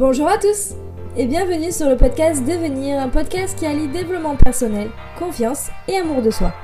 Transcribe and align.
Bonjour 0.00 0.28
à 0.28 0.38
tous 0.38 0.72
et 1.14 1.26
bienvenue 1.26 1.70
sur 1.70 1.86
le 1.86 1.94
podcast 1.94 2.42
Devenir, 2.42 2.98
un 2.98 3.10
podcast 3.10 3.58
qui 3.58 3.66
allie 3.66 3.86
développement 3.86 4.34
personnel, 4.34 4.88
confiance 5.18 5.68
et 5.88 5.96
amour 5.96 6.22
de 6.22 6.30
soi. 6.30 6.54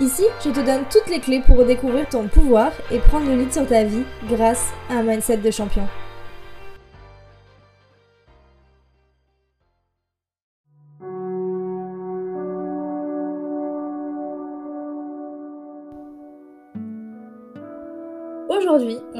Ici, 0.00 0.24
je 0.44 0.50
te 0.50 0.58
donne 0.58 0.82
toutes 0.90 1.08
les 1.08 1.20
clés 1.20 1.40
pour 1.46 1.56
redécouvrir 1.58 2.08
ton 2.08 2.26
pouvoir 2.26 2.72
et 2.90 2.98
prendre 2.98 3.26
le 3.26 3.36
lead 3.36 3.52
sur 3.52 3.64
ta 3.64 3.84
vie 3.84 4.02
grâce 4.28 4.70
à 4.90 4.94
un 4.94 5.02
mindset 5.04 5.36
de 5.36 5.52
champion. 5.52 5.86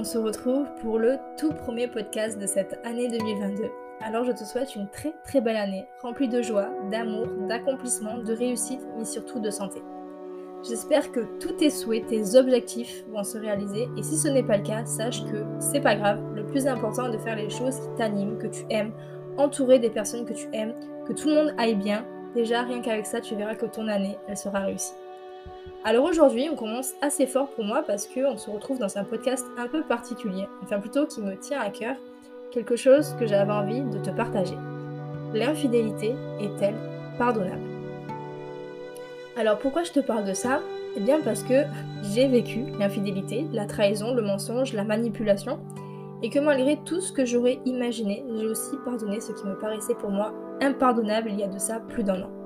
On 0.01 0.05
se 0.05 0.17
retrouve 0.17 0.67
pour 0.80 0.98
le 0.98 1.19
tout 1.37 1.52
premier 1.52 1.87
podcast 1.87 2.38
de 2.38 2.47
cette 2.47 2.80
année 2.84 3.09
2022. 3.09 3.70
Alors 4.01 4.25
je 4.25 4.33
te 4.33 4.45
souhaite 4.45 4.75
une 4.75 4.88
très 4.88 5.12
très 5.25 5.42
belle 5.42 5.59
année, 5.59 5.87
remplie 6.01 6.27
de 6.27 6.41
joie, 6.41 6.70
d'amour, 6.91 7.27
d'accomplissement, 7.47 8.16
de 8.16 8.33
réussite, 8.33 8.80
mais 8.97 9.05
surtout 9.05 9.41
de 9.41 9.51
santé. 9.51 9.83
J'espère 10.66 11.12
que 11.12 11.20
tous 11.39 11.52
tes 11.52 11.69
souhaits, 11.69 12.06
tes 12.06 12.34
objectifs 12.34 13.05
vont 13.11 13.25
se 13.25 13.37
réaliser 13.37 13.91
et 13.98 14.02
si 14.02 14.16
ce 14.16 14.28
n'est 14.28 14.42
pas 14.42 14.56
le 14.56 14.62
cas, 14.62 14.87
sache 14.87 15.23
que 15.27 15.45
c'est 15.59 15.83
pas 15.83 15.97
grave. 15.97 16.23
Le 16.34 16.47
plus 16.47 16.67
important 16.67 17.09
est 17.12 17.17
de 17.19 17.23
faire 17.23 17.37
les 17.37 17.51
choses 17.51 17.78
qui 17.78 17.89
t'animent, 17.98 18.39
que 18.39 18.47
tu 18.47 18.64
aimes, 18.70 18.92
entourer 19.37 19.80
des 19.80 19.91
personnes 19.91 20.25
que 20.25 20.33
tu 20.33 20.48
aimes, 20.55 20.73
que 21.06 21.12
tout 21.12 21.28
le 21.28 21.34
monde 21.34 21.55
aille 21.59 21.77
bien. 21.77 22.06
Déjà, 22.34 22.62
rien 22.62 22.80
qu'avec 22.80 23.05
ça, 23.05 23.20
tu 23.20 23.34
verras 23.34 23.55
que 23.55 23.67
ton 23.67 23.87
année, 23.87 24.17
elle 24.28 24.37
sera 24.39 24.61
réussie. 24.61 24.95
Alors 25.83 26.05
aujourd'hui, 26.05 26.51
on 26.52 26.57
commence 26.57 26.93
assez 27.01 27.27
fort 27.27 27.48
pour 27.52 27.65
moi 27.65 27.83
parce 27.87 28.07
qu'on 28.07 28.37
se 28.37 28.51
retrouve 28.51 28.79
dans 28.79 28.98
un 28.98 29.05
podcast 29.05 29.47
un 29.57 29.66
peu 29.66 29.83
particulier, 29.83 30.47
enfin 30.62 30.79
plutôt 30.79 31.06
qui 31.06 31.23
me 31.23 31.37
tient 31.37 31.59
à 31.59 31.70
cœur, 31.70 31.97
quelque 32.51 32.77
chose 32.77 33.16
que 33.19 33.27
j'avais 33.27 33.53
envie 33.53 33.81
de 33.81 33.98
te 33.98 34.11
partager. 34.11 34.56
L'infidélité 35.33 36.14
est-elle 36.39 36.75
pardonnable? 37.17 37.62
Alors 39.39 39.58
pourquoi 39.58 39.83
je 39.83 39.92
te 39.92 40.01
parle 40.01 40.27
de 40.27 40.34
ça? 40.34 40.61
Eh 40.98 41.01
bien 41.01 41.23
parce 41.25 41.42
que 41.42 41.62
j'ai 42.12 42.28
vécu 42.28 42.67
l'infidélité, 42.78 43.47
la 43.51 43.64
trahison, 43.64 44.12
le 44.12 44.20
mensonge, 44.20 44.75
la 44.75 44.84
manipulation, 44.84 45.61
et 46.23 46.28
que 46.28 46.41
malgré 46.41 46.77
tout 46.84 47.01
ce 47.01 47.11
que 47.11 47.25
j'aurais 47.25 47.58
imaginé, 47.64 48.23
j'ai 48.36 48.47
aussi 48.47 48.77
pardonné 48.84 49.20
ce 49.20 49.33
qui 49.33 49.47
me 49.47 49.58
paraissait 49.58 49.95
pour 49.95 50.11
moi 50.11 50.34
impardonnable 50.61 51.31
il 51.31 51.41
y 51.41 51.42
a 51.42 51.48
de 51.48 51.58
ça 51.58 51.81
plus 51.81 52.05
d'un 52.05 52.20
an. 52.20 52.39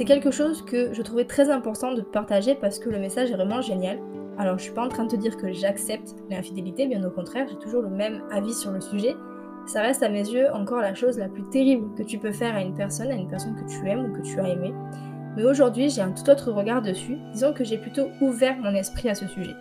C'est 0.00 0.06
quelque 0.06 0.30
chose 0.30 0.62
que 0.62 0.94
je 0.94 1.02
trouvais 1.02 1.26
très 1.26 1.50
important 1.50 1.92
de 1.92 2.00
partager 2.00 2.54
parce 2.54 2.78
que 2.78 2.88
le 2.88 2.98
message 2.98 3.30
est 3.32 3.34
vraiment 3.34 3.60
génial. 3.60 3.98
Alors 4.38 4.56
je 4.56 4.62
suis 4.62 4.72
pas 4.72 4.82
en 4.82 4.88
train 4.88 5.04
de 5.04 5.10
te 5.10 5.16
dire 5.16 5.36
que 5.36 5.52
j'accepte 5.52 6.14
l'infidélité, 6.30 6.86
bien 6.86 7.04
au 7.04 7.10
contraire, 7.10 7.46
j'ai 7.50 7.58
toujours 7.58 7.82
le 7.82 7.90
même 7.90 8.22
avis 8.30 8.54
sur 8.54 8.70
le 8.70 8.80
sujet. 8.80 9.14
Ça 9.66 9.82
reste 9.82 10.02
à 10.02 10.08
mes 10.08 10.26
yeux 10.26 10.50
encore 10.54 10.80
la 10.80 10.94
chose 10.94 11.18
la 11.18 11.28
plus 11.28 11.42
terrible 11.50 11.94
que 11.98 12.02
tu 12.02 12.16
peux 12.16 12.32
faire 12.32 12.54
à 12.54 12.62
une 12.62 12.74
personne, 12.74 13.08
à 13.08 13.14
une 13.14 13.28
personne 13.28 13.54
que 13.56 13.70
tu 13.70 13.86
aimes 13.90 14.06
ou 14.06 14.16
que 14.16 14.22
tu 14.22 14.40
as 14.40 14.48
aimé. 14.48 14.72
Mais 15.36 15.44
aujourd'hui, 15.44 15.90
j'ai 15.90 16.00
un 16.00 16.12
tout 16.12 16.30
autre 16.30 16.50
regard 16.50 16.80
dessus. 16.80 17.18
Disons 17.34 17.52
que 17.52 17.62
j'ai 17.62 17.76
plutôt 17.76 18.08
ouvert 18.22 18.56
mon 18.56 18.74
esprit 18.74 19.10
à 19.10 19.14
ce 19.14 19.26
sujet. 19.26 19.54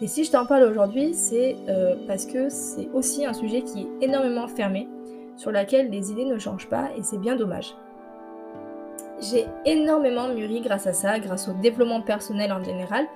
Et 0.00 0.06
si 0.06 0.24
je 0.24 0.30
t'en 0.30 0.46
parle 0.46 0.62
aujourd'hui, 0.62 1.12
c'est 1.12 1.56
euh, 1.68 1.94
parce 2.06 2.24
que 2.24 2.48
c'est 2.48 2.88
aussi 2.94 3.26
un 3.26 3.34
sujet 3.34 3.60
qui 3.60 3.80
est 3.80 4.06
énormément 4.06 4.48
fermé, 4.48 4.88
sur 5.36 5.52
laquelle 5.52 5.90
les 5.90 6.10
idées 6.10 6.24
ne 6.24 6.38
changent 6.38 6.70
pas, 6.70 6.88
et 6.96 7.02
c'est 7.02 7.18
bien 7.18 7.36
dommage. 7.36 7.74
J'ai 9.20 9.46
énormément 9.64 10.28
mûri 10.28 10.60
grâce 10.60 10.86
à 10.86 10.92
ça, 10.92 11.18
grâce 11.18 11.48
au 11.48 11.52
développement 11.52 12.02
personnel 12.02 12.52
en 12.52 12.62
général. 12.62 13.06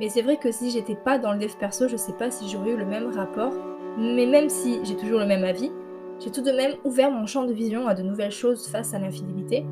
Mais 0.00 0.08
c'est 0.08 0.22
vrai 0.22 0.36
que 0.36 0.52
si 0.52 0.70
j'étais 0.70 0.94
pas 0.94 1.18
dans 1.18 1.32
le 1.32 1.38
dev 1.38 1.52
perso, 1.58 1.88
je 1.88 1.96
sais 1.96 2.12
pas 2.12 2.30
si 2.30 2.48
j'aurais 2.48 2.70
eu 2.70 2.76
le 2.76 2.86
même 2.86 3.10
rapport. 3.10 3.52
Mais 3.98 4.26
même 4.26 4.48
si 4.48 4.80
j'ai 4.84 4.96
toujours 4.96 5.18
le 5.18 5.26
même 5.26 5.44
avis, 5.44 5.72
j'ai 6.20 6.30
tout 6.30 6.42
de 6.42 6.52
même 6.52 6.74
ouvert 6.84 7.10
mon 7.10 7.26
champ 7.26 7.44
de 7.44 7.52
vision 7.52 7.88
à 7.88 7.94
de 7.94 8.02
nouvelles 8.02 8.32
choses 8.32 8.68
face 8.68 8.94
à 8.94 8.98
l'infidélité, 8.98 9.64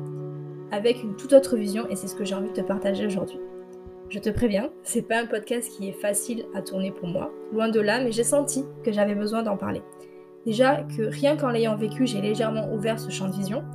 avec 0.71 1.01
une 1.01 1.15
toute 1.15 1.33
autre 1.33 1.55
vision, 1.55 1.87
et 1.89 1.95
c'est 1.95 2.07
ce 2.07 2.15
que 2.15 2.25
j'ai 2.25 2.35
envie 2.35 2.49
de 2.49 2.53
te 2.53 2.61
partager 2.61 3.05
aujourd'hui. 3.05 3.39
Je 4.09 4.19
te 4.19 4.29
préviens, 4.29 4.69
c'est 4.83 5.01
pas 5.01 5.19
un 5.19 5.25
podcast 5.25 5.69
qui 5.75 5.89
est 5.89 5.93
facile 5.93 6.45
à 6.55 6.61
tourner 6.61 6.91
pour 6.91 7.07
moi, 7.07 7.31
loin 7.53 7.67
de 7.67 7.79
là, 7.79 8.01
mais 8.01 8.11
j'ai 8.11 8.23
senti 8.23 8.63
que 8.83 8.91
j'avais 8.91 9.15
besoin 9.15 9.43
d'en 9.43 9.57
parler. 9.57 9.81
Déjà 10.45 10.83
que 10.97 11.03
rien 11.03 11.35
qu'en 11.35 11.49
l'ayant 11.49 11.75
vécu, 11.75 12.07
j'ai 12.07 12.21
légèrement 12.21 12.71
ouvert 12.73 12.99
ce 12.99 13.09
champ 13.09 13.27
de 13.27 13.35
vision, 13.35 13.65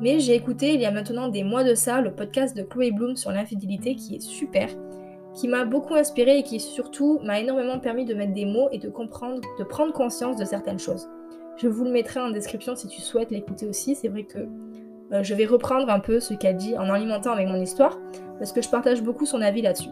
mais 0.00 0.18
j'ai 0.20 0.34
écouté 0.34 0.74
il 0.74 0.80
y 0.80 0.86
a 0.86 0.90
maintenant 0.90 1.28
des 1.28 1.44
mois 1.44 1.64
de 1.64 1.74
ça 1.74 2.00
le 2.00 2.12
podcast 2.12 2.56
de 2.56 2.62
Chloé 2.62 2.90
Bloom 2.90 3.16
sur 3.16 3.30
l'infidélité 3.30 3.94
qui 3.94 4.16
est 4.16 4.20
super, 4.20 4.68
qui 5.34 5.48
m'a 5.48 5.64
beaucoup 5.64 5.94
inspiré 5.94 6.38
et 6.38 6.42
qui 6.42 6.58
surtout 6.58 7.20
m'a 7.22 7.40
énormément 7.40 7.78
permis 7.78 8.04
de 8.04 8.14
mettre 8.14 8.32
des 8.32 8.46
mots 8.46 8.68
et 8.72 8.78
de 8.78 8.88
comprendre, 8.88 9.40
de 9.58 9.64
prendre 9.64 9.92
conscience 9.92 10.36
de 10.36 10.44
certaines 10.44 10.78
choses. 10.78 11.08
Je 11.56 11.68
vous 11.68 11.84
le 11.84 11.90
mettrai 11.90 12.20
en 12.20 12.30
description 12.30 12.74
si 12.74 12.88
tu 12.88 13.00
souhaites 13.00 13.30
l'écouter 13.30 13.66
aussi. 13.66 13.94
C'est 13.94 14.08
vrai 14.08 14.24
que 14.24 14.38
euh, 15.12 15.22
je 15.22 15.34
vais 15.34 15.44
reprendre 15.44 15.90
un 15.90 16.00
peu 16.00 16.18
ce 16.18 16.34
qu'elle 16.34 16.56
dit 16.56 16.76
en 16.76 16.88
alimentant 16.88 17.32
avec 17.32 17.48
mon 17.48 17.60
histoire 17.60 17.98
parce 18.38 18.52
que 18.52 18.62
je 18.62 18.68
partage 18.70 19.02
beaucoup 19.02 19.26
son 19.26 19.42
avis 19.42 19.60
là-dessus. 19.60 19.90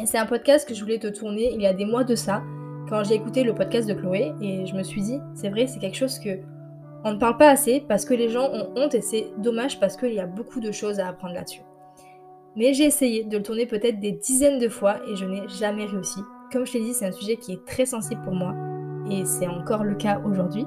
Et 0.00 0.06
c'est 0.06 0.18
un 0.18 0.26
podcast 0.26 0.66
que 0.66 0.74
je 0.74 0.80
voulais 0.80 0.98
te 0.98 1.06
tourner 1.06 1.52
il 1.52 1.60
y 1.60 1.66
a 1.66 1.74
des 1.74 1.84
mois 1.84 2.04
de 2.04 2.14
ça 2.14 2.42
quand 2.88 3.04
j'ai 3.04 3.14
écouté 3.14 3.44
le 3.44 3.54
podcast 3.54 3.88
de 3.88 3.94
Chloé 3.94 4.32
et 4.40 4.66
je 4.66 4.74
me 4.74 4.82
suis 4.82 5.00
dit, 5.00 5.20
c'est 5.34 5.48
vrai, 5.48 5.68
c'est 5.68 5.78
quelque 5.78 5.96
chose 5.96 6.18
que 6.18 6.38
on 7.04 7.12
ne 7.12 7.18
parle 7.18 7.36
pas 7.36 7.50
assez 7.50 7.84
parce 7.88 8.04
que 8.04 8.14
les 8.14 8.28
gens 8.28 8.50
ont 8.52 8.72
honte 8.76 8.94
et 8.94 9.00
c'est 9.00 9.28
dommage 9.38 9.80
parce 9.80 9.96
qu'il 9.96 10.12
y 10.12 10.20
a 10.20 10.26
beaucoup 10.26 10.60
de 10.60 10.72
choses 10.72 11.00
à 11.00 11.08
apprendre 11.08 11.34
là-dessus. 11.34 11.62
Mais 12.56 12.74
j'ai 12.74 12.84
essayé 12.84 13.24
de 13.24 13.38
le 13.38 13.42
tourner 13.42 13.66
peut-être 13.66 14.00
des 14.00 14.12
dizaines 14.12 14.58
de 14.58 14.68
fois 14.68 14.96
et 15.08 15.16
je 15.16 15.24
n'ai 15.24 15.48
jamais 15.48 15.86
réussi. 15.86 16.20
Comme 16.52 16.66
je 16.66 16.72
t'ai 16.72 16.80
dit, 16.80 16.94
c'est 16.94 17.06
un 17.06 17.12
sujet 17.12 17.36
qui 17.36 17.52
est 17.52 17.64
très 17.64 17.86
sensible 17.86 18.22
pour 18.22 18.34
moi 18.34 18.54
et 19.10 19.24
c'est 19.24 19.46
encore 19.46 19.84
le 19.84 19.94
cas 19.94 20.20
aujourd'hui. 20.24 20.66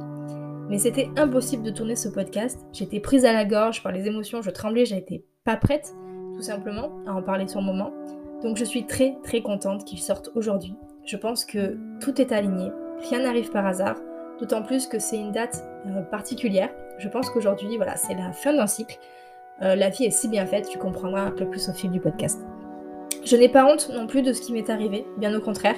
Mais 0.69 0.77
c'était 0.79 1.09
impossible 1.17 1.63
de 1.63 1.71
tourner 1.71 1.95
ce 1.95 2.09
podcast. 2.09 2.65
J'étais 2.71 2.99
prise 2.99 3.25
à 3.25 3.33
la 3.33 3.45
gorge 3.45 3.83
par 3.83 3.91
les 3.91 4.07
émotions, 4.07 4.41
je 4.41 4.49
tremblais, 4.49 4.85
j'étais 4.85 5.25
pas 5.43 5.57
prête, 5.57 5.93
tout 6.33 6.41
simplement, 6.41 6.89
à 7.05 7.13
en 7.13 7.21
parler 7.21 7.47
sur 7.47 7.59
le 7.59 7.65
moment. 7.65 7.91
Donc 8.41 8.57
je 8.57 8.63
suis 8.63 8.85
très 8.85 9.17
très 9.23 9.41
contente 9.41 9.85
qu'il 9.85 9.99
sorte 9.99 10.31
aujourd'hui. 10.35 10.73
Je 11.05 11.17
pense 11.17 11.43
que 11.43 11.77
tout 11.99 12.19
est 12.21 12.31
aligné, 12.31 12.71
rien 13.09 13.19
n'arrive 13.19 13.51
par 13.51 13.65
hasard. 13.65 13.97
D'autant 14.39 14.63
plus 14.63 14.87
que 14.87 14.99
c'est 14.99 15.17
une 15.17 15.31
date 15.31 15.63
euh, 15.85 16.01
particulière. 16.01 16.69
Je 16.97 17.07
pense 17.07 17.29
qu'aujourd'hui, 17.29 17.77
voilà, 17.77 17.95
c'est 17.95 18.15
la 18.15 18.31
fin 18.31 18.53
d'un 18.53 18.67
cycle. 18.67 18.97
Euh, 19.61 19.75
la 19.75 19.89
vie 19.89 20.05
est 20.05 20.11
si 20.11 20.27
bien 20.27 20.45
faite, 20.45 20.67
tu 20.69 20.77
comprendras 20.77 21.21
un 21.21 21.31
peu 21.31 21.45
plus 21.45 21.69
au 21.69 21.73
fil 21.73 21.91
du 21.91 21.99
podcast. 21.99 22.41
Je 23.23 23.35
n'ai 23.35 23.49
pas 23.49 23.65
honte 23.65 23.89
non 23.93 24.07
plus 24.07 24.21
de 24.21 24.33
ce 24.33 24.41
qui 24.41 24.53
m'est 24.53 24.69
arrivé, 24.69 25.05
bien 25.17 25.33
au 25.35 25.41
contraire. 25.41 25.75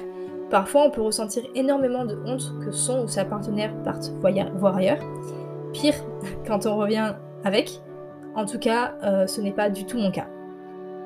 Parfois, 0.50 0.84
on 0.84 0.92
peut 0.92 1.02
ressentir 1.02 1.44
énormément 1.54 2.06
de 2.06 2.16
honte 2.26 2.54
que 2.64 2.72
son 2.72 3.04
ou 3.04 3.08
sa 3.08 3.26
partenaire 3.26 3.74
parte 3.84 4.12
voir 4.20 4.78
ailleurs. 4.78 5.00
Pire, 5.74 5.96
quand 6.48 6.66
on 6.66 6.78
revient 6.78 7.16
avec. 7.44 7.82
En 8.36 8.46
tout 8.46 8.60
cas, 8.60 8.96
euh, 9.04 9.28
ce 9.28 9.42
n'est 9.42 9.52
pas 9.52 9.70
du 9.70 9.86
tout 9.86 9.98
mon 9.98 10.12
cas. 10.12 10.28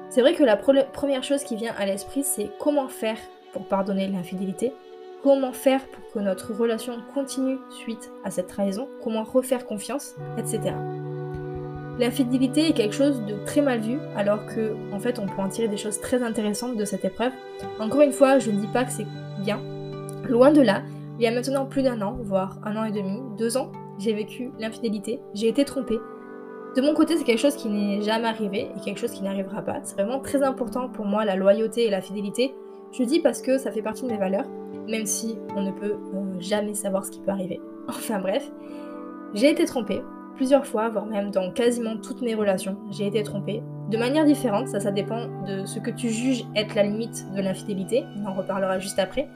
C'est 0.09 0.21
vrai 0.21 0.33
que 0.33 0.43
la 0.43 0.57
première 0.57 1.23
chose 1.23 1.43
qui 1.43 1.55
vient 1.55 1.73
à 1.77 1.85
l'esprit, 1.85 2.23
c'est 2.23 2.49
comment 2.59 2.87
faire 2.87 3.17
pour 3.53 3.65
pardonner 3.65 4.07
l'infidélité 4.07 4.73
comment 5.23 5.51
faire 5.51 5.85
pour 5.87 6.11
que 6.13 6.19
notre 6.19 6.53
relation 6.53 6.93
continue 7.13 7.57
suite 7.69 8.11
à 8.23 8.31
cette 8.31 8.47
trahison, 8.47 8.87
comment 9.03 9.23
refaire 9.23 9.65
confiance, 9.65 10.15
etc. 10.37 10.73
L'infidélité 11.99 12.69
est 12.69 12.73
quelque 12.73 12.95
chose 12.95 13.21
de 13.25 13.35
très 13.45 13.61
mal 13.61 13.81
vu, 13.81 13.99
alors 14.15 14.45
que 14.45 14.73
en 14.93 14.99
fait 14.99 15.19
on 15.19 15.25
peut 15.25 15.41
en 15.41 15.49
tirer 15.49 15.67
des 15.67 15.77
choses 15.77 15.99
très 15.99 16.23
intéressantes 16.23 16.77
de 16.77 16.85
cette 16.85 17.03
épreuve. 17.03 17.33
Encore 17.79 18.01
une 18.01 18.13
fois, 18.13 18.39
je 18.39 18.51
ne 18.51 18.59
dis 18.59 18.67
pas 18.67 18.85
que 18.85 18.91
c'est 18.91 19.07
bien. 19.43 19.59
Loin 20.29 20.51
de 20.51 20.61
là, 20.61 20.83
il 21.17 21.23
y 21.23 21.27
a 21.27 21.31
maintenant 21.31 21.65
plus 21.65 21.83
d'un 21.83 22.01
an, 22.01 22.17
voire 22.21 22.57
un 22.63 22.77
an 22.77 22.85
et 22.85 22.91
demi, 22.91 23.19
deux 23.37 23.57
ans, 23.57 23.71
j'ai 23.97 24.13
vécu 24.13 24.51
l'infidélité, 24.59 25.19
j'ai 25.33 25.49
été 25.49 25.65
trompée. 25.65 25.99
De 26.77 26.81
mon 26.81 26.93
côté, 26.93 27.17
c'est 27.17 27.25
quelque 27.25 27.41
chose 27.41 27.55
qui 27.55 27.67
n'est 27.67 28.01
jamais 28.01 28.27
arrivé 28.27 28.69
et 28.77 28.79
quelque 28.79 28.99
chose 28.99 29.11
qui 29.11 29.23
n'arrivera 29.23 29.61
pas. 29.61 29.79
C'est 29.83 29.95
vraiment 29.95 30.19
très 30.19 30.43
important 30.43 30.87
pour 30.87 31.05
moi 31.05 31.25
la 31.25 31.35
loyauté 31.35 31.85
et 31.85 31.89
la 31.89 31.99
fidélité. 31.99 32.53
Je 32.93 33.03
dis 33.03 33.19
parce 33.19 33.41
que 33.41 33.57
ça 33.57 33.71
fait 33.71 33.81
partie 33.81 34.03
de 34.03 34.07
mes 34.07 34.17
valeurs 34.17 34.45
même 34.87 35.05
si 35.05 35.37
on 35.55 35.61
ne 35.61 35.71
peut 35.71 35.97
euh, 36.13 36.39
jamais 36.39 36.73
savoir 36.73 37.05
ce 37.05 37.11
qui 37.11 37.19
peut 37.19 37.31
arriver. 37.31 37.59
Enfin 37.87 38.19
bref, 38.19 38.51
j'ai 39.33 39.49
été 39.49 39.65
trompée 39.65 40.01
plusieurs 40.39 40.65
fois, 40.65 40.87
voire 40.87 41.05
même 41.05 41.31
dans 41.31 41.51
quasiment 41.51 41.97
toutes 41.97 42.21
mes 42.21 42.33
relations, 42.33 42.77
j'ai 42.91 43.07
été 43.07 43.23
trompée. 43.23 43.61
De 43.89 43.97
manière 43.97 44.23
différente, 44.23 44.69
ça, 44.69 44.79
ça 44.79 44.89
dépend 44.89 45.27
de 45.45 45.65
ce 45.65 45.79
que 45.79 45.91
tu 45.91 46.07
juges 46.07 46.45
être 46.55 46.75
la 46.75 46.83
limite 46.83 47.25
de 47.35 47.41
l'infidélité, 47.41 48.05
on 48.15 48.25
en 48.25 48.33
reparlera 48.33 48.79
juste 48.79 48.99
après. 48.99 49.27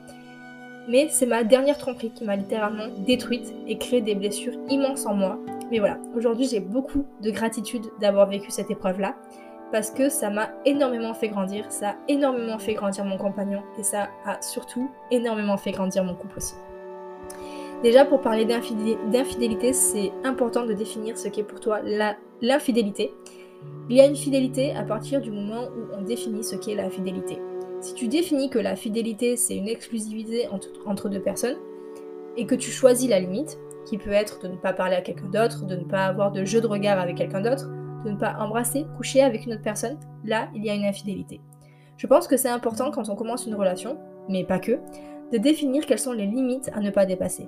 Mais 0.88 1.08
c'est 1.10 1.26
ma 1.26 1.44
dernière 1.44 1.78
tromperie 1.78 2.12
qui 2.12 2.24
m'a 2.24 2.38
littéralement 2.38 2.86
détruite 3.06 3.54
et 3.68 3.78
créé 3.78 4.00
des 4.00 4.16
blessures 4.16 4.54
immenses 4.70 5.06
en 5.06 5.14
moi. 5.14 5.40
Mais 5.72 5.80
voilà, 5.80 5.98
aujourd'hui 6.16 6.48
j'ai 6.48 6.62
beaucoup 6.62 7.06
de 7.22 7.32
gratitude 7.32 7.84
d'avoir 8.00 8.30
vécu 8.30 8.50
cette 8.50 8.72
épreuve-là 8.72 9.16
parce 9.74 9.90
que 9.90 10.08
ça 10.08 10.30
m'a 10.30 10.52
énormément 10.66 11.16
fait 11.16 11.30
grandir, 11.30 11.66
ça 11.72 11.90
a 11.90 11.96
énormément 12.08 12.60
fait 12.60 12.76
grandir 12.76 13.06
mon 13.06 13.18
compagnon 13.18 13.64
et 13.80 13.82
ça 13.82 14.10
a 14.24 14.40
surtout 14.40 14.92
énormément 15.10 15.58
fait 15.58 15.72
grandir 15.72 16.04
mon 16.04 16.14
couple 16.14 16.38
aussi. 16.38 16.54
Déjà 17.82 18.06
pour 18.06 18.22
parler 18.22 18.46
d'infidélité, 18.46 19.74
c'est 19.74 20.12
important 20.24 20.68
de 20.68 20.74
définir 20.74 21.18
ce 21.18 21.28
qu'est 21.28 21.42
pour 21.42 21.60
toi 21.60 21.80
l'infidélité. 22.40 23.16
Il 23.90 23.98
y 23.98 24.02
a 24.02 24.06
une 24.06 24.16
fidélité 24.16 24.76
à 24.76 24.84
partir 24.84 25.22
du 25.22 25.32
moment 25.32 25.64
où 25.64 25.98
on 25.98 26.04
définit 26.04 26.44
ce 26.44 26.56
qu'est 26.56 26.76
la 26.76 26.92
fidélité. 26.92 27.40
Si 27.82 27.96
tu 27.96 28.08
définis 28.08 28.52
que 28.52 28.60
la 28.60 28.76
fidélité 28.76 29.38
c'est 29.38 29.56
une 29.56 29.68
exclusivité 29.68 30.50
entre, 30.50 31.10
deux 31.10 31.20
personnes 31.20 31.58
et 32.38 32.46
que 32.46 32.54
tu 32.54 32.70
choisis 32.70 33.10
la 33.10 33.20
limite, 33.20 33.58
qui 33.88 33.98
peut 33.98 34.12
être 34.12 34.40
de 34.44 34.50
ne 34.50 34.56
pas 34.56 34.72
parler 34.72 34.96
à 34.96 35.02
quelqu'un 35.02 35.30
d'autre, 35.30 35.66
de 35.66 35.76
ne 35.76 35.84
pas 35.84 36.06
avoir 36.06 36.32
de 36.32 36.46
jeu 36.46 36.62
de 36.62 36.68
regard 36.68 37.00
avec 37.00 37.18
quelqu'un 37.18 37.42
d'autre, 37.42 37.68
de 38.06 38.12
ne 38.12 38.18
pas 38.18 38.36
embrasser, 38.40 38.86
coucher 38.98 39.22
avec 39.22 39.46
une 39.46 39.54
autre 39.54 39.62
personne, 39.62 39.98
là, 40.24 40.50
il 40.56 40.66
y 40.66 40.70
a 40.70 40.76
une 40.76 40.86
infidélité. 40.86 41.42
Je 41.98 42.08
pense 42.08 42.28
que 42.28 42.38
c'est 42.38 42.50
important 42.50 42.92
quand 42.92 43.10
on 43.10 43.16
commence 43.16 43.46
une 43.46 43.56
relation, 43.56 43.98
mais 44.30 44.44
pas 44.44 44.60
que, 44.60 44.80
de 45.32 45.38
définir 45.38 45.86
quelles 45.86 46.00
sont 46.00 46.14
les 46.14 46.26
limites 46.26 46.70
à 46.74 46.80
ne 46.80 46.90
pas 46.90 47.06
dépasser. 47.06 47.48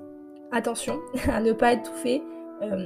Attention 0.51 0.99
à 1.31 1.41
ne 1.41 1.53
pas 1.53 1.73
étouffer 1.73 2.23
euh, 2.61 2.85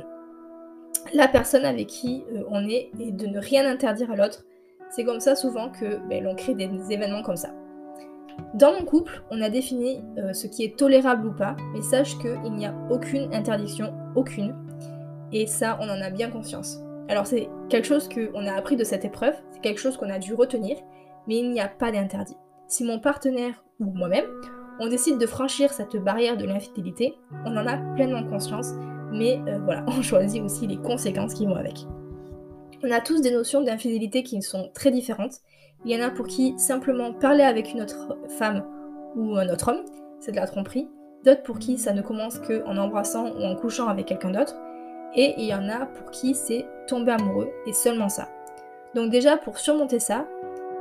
la 1.13 1.27
personne 1.27 1.65
avec 1.65 1.87
qui 1.87 2.23
euh, 2.33 2.43
on 2.49 2.67
est 2.67 2.91
et 2.99 3.11
de 3.11 3.27
ne 3.27 3.39
rien 3.39 3.69
interdire 3.69 4.11
à 4.11 4.15
l'autre. 4.15 4.45
C'est 4.89 5.03
comme 5.03 5.19
ça 5.19 5.35
souvent 5.35 5.69
que 5.69 5.99
ben, 6.09 6.23
l'on 6.23 6.35
crée 6.35 6.55
des 6.55 6.69
événements 6.89 7.21
comme 7.21 7.37
ça. 7.37 7.49
Dans 8.53 8.73
mon 8.73 8.85
couple, 8.85 9.21
on 9.31 9.41
a 9.41 9.49
défini 9.49 10.01
euh, 10.17 10.33
ce 10.33 10.47
qui 10.47 10.63
est 10.63 10.77
tolérable 10.77 11.27
ou 11.27 11.33
pas, 11.33 11.55
mais 11.73 11.81
sache 11.81 12.17
qu'il 12.19 12.53
n'y 12.53 12.65
a 12.65 12.73
aucune 12.89 13.33
interdiction, 13.33 13.93
aucune. 14.15 14.55
Et 15.31 15.45
ça, 15.45 15.77
on 15.81 15.89
en 15.89 16.01
a 16.01 16.09
bien 16.09 16.31
conscience. 16.31 16.79
Alors 17.09 17.25
c'est 17.25 17.49
quelque 17.69 17.87
chose 17.87 18.07
qu'on 18.07 18.45
a 18.45 18.53
appris 18.53 18.75
de 18.75 18.83
cette 18.83 19.03
épreuve, 19.03 19.33
c'est 19.51 19.61
quelque 19.61 19.81
chose 19.81 19.97
qu'on 19.97 20.11
a 20.11 20.19
dû 20.19 20.35
retenir, 20.35 20.77
mais 21.27 21.37
il 21.37 21.51
n'y 21.51 21.59
a 21.59 21.67
pas 21.67 21.91
d'interdit. 21.91 22.37
Si 22.67 22.83
mon 22.83 22.99
partenaire 22.99 23.63
ou 23.79 23.85
moi-même, 23.85 24.27
on 24.79 24.87
décide 24.87 25.17
de 25.17 25.25
franchir 25.25 25.73
cette 25.73 25.97
barrière 25.97 26.37
de 26.37 26.45
l'infidélité, 26.45 27.15
on 27.45 27.57
en 27.57 27.65
a 27.65 27.77
pleinement 27.95 28.23
conscience, 28.23 28.73
mais 29.11 29.41
euh, 29.47 29.57
voilà, 29.65 29.83
on 29.87 30.03
choisit 30.03 30.41
aussi 30.43 30.67
les 30.67 30.77
conséquences 30.77 31.33
qui 31.33 31.47
vont 31.47 31.55
avec. 31.55 31.85
On 32.83 32.91
a 32.91 33.01
tous 33.01 33.21
des 33.21 33.31
notions 33.31 33.61
d'infidélité 33.61 34.21
qui 34.21 34.41
sont 34.41 34.69
très 34.73 34.91
différentes. 34.91 35.33
Il 35.85 35.91
y 35.91 36.01
en 36.01 36.05
a 36.05 36.11
pour 36.11 36.27
qui 36.27 36.57
simplement 36.57 37.11
parler 37.11 37.43
avec 37.43 37.73
une 37.73 37.81
autre 37.81 38.17
femme 38.37 38.63
ou 39.15 39.35
un 39.35 39.49
autre 39.49 39.71
homme, 39.71 39.83
c'est 40.19 40.31
de 40.31 40.37
la 40.37 40.47
tromperie. 40.47 40.87
D'autres 41.25 41.43
pour 41.43 41.59
qui 41.59 41.77
ça 41.77 41.91
ne 41.91 42.01
commence 42.01 42.39
qu'en 42.39 42.77
embrassant 42.77 43.33
ou 43.35 43.43
en 43.43 43.55
couchant 43.55 43.87
avec 43.87 44.05
quelqu'un 44.05 44.31
d'autre. 44.31 44.55
Et 45.15 45.35
il 45.37 45.45
y 45.45 45.53
en 45.53 45.67
a 45.69 45.85
pour 45.85 46.11
qui 46.11 46.35
c'est 46.35 46.65
tomber 46.87 47.11
amoureux 47.13 47.49
et 47.65 47.73
seulement 47.73 48.09
ça. 48.09 48.27
Donc 48.95 49.11
déjà 49.11 49.37
pour 49.37 49.57
surmonter 49.57 49.99
ça, 49.99 50.25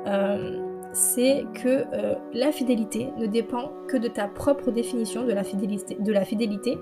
euh, 0.07 0.59
c'est 0.93 1.45
que 1.55 1.85
euh, 1.93 2.15
l'infidélité 2.33 3.13
ne 3.19 3.27
dépend 3.27 3.73
que 3.89 3.97
de 3.97 4.09
ta 4.09 4.27
propre 4.27 4.71
définition 4.71 5.25
de 5.25 5.33
la 5.33 5.45
fidélité. 5.45 5.97
De 6.01 6.13
la 6.13 6.25
fidélité. 6.25 6.79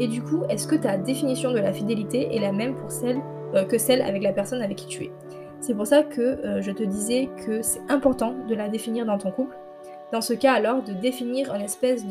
Et 0.00 0.08
du 0.08 0.22
coup, 0.22 0.42
est-ce 0.48 0.66
que 0.66 0.74
ta 0.74 0.96
définition 0.96 1.52
de 1.52 1.58
la 1.58 1.72
fidélité 1.72 2.34
est 2.34 2.40
la 2.40 2.52
même 2.52 2.74
pour 2.76 2.90
celle, 2.90 3.20
euh, 3.54 3.64
que 3.64 3.78
celle 3.78 4.02
avec 4.02 4.22
la 4.22 4.32
personne 4.32 4.62
avec 4.62 4.76
qui 4.76 4.86
tu 4.86 5.04
es? 5.04 5.12
C'est 5.60 5.74
pour 5.74 5.86
ça 5.86 6.02
que 6.02 6.60
je 6.60 6.72
te 6.72 6.82
disais 6.82 7.28
que 7.46 7.62
c'est 7.62 7.82
important 7.88 8.34
de 8.48 8.54
la 8.56 8.68
définir 8.68 9.06
dans 9.06 9.16
ton 9.16 9.30
couple. 9.30 9.56
Dans 10.12 10.20
ce 10.20 10.34
cas 10.34 10.54
alors, 10.54 10.82
de 10.82 10.92
définir 10.92 11.54
une 11.54 11.62
espèce 11.62 12.04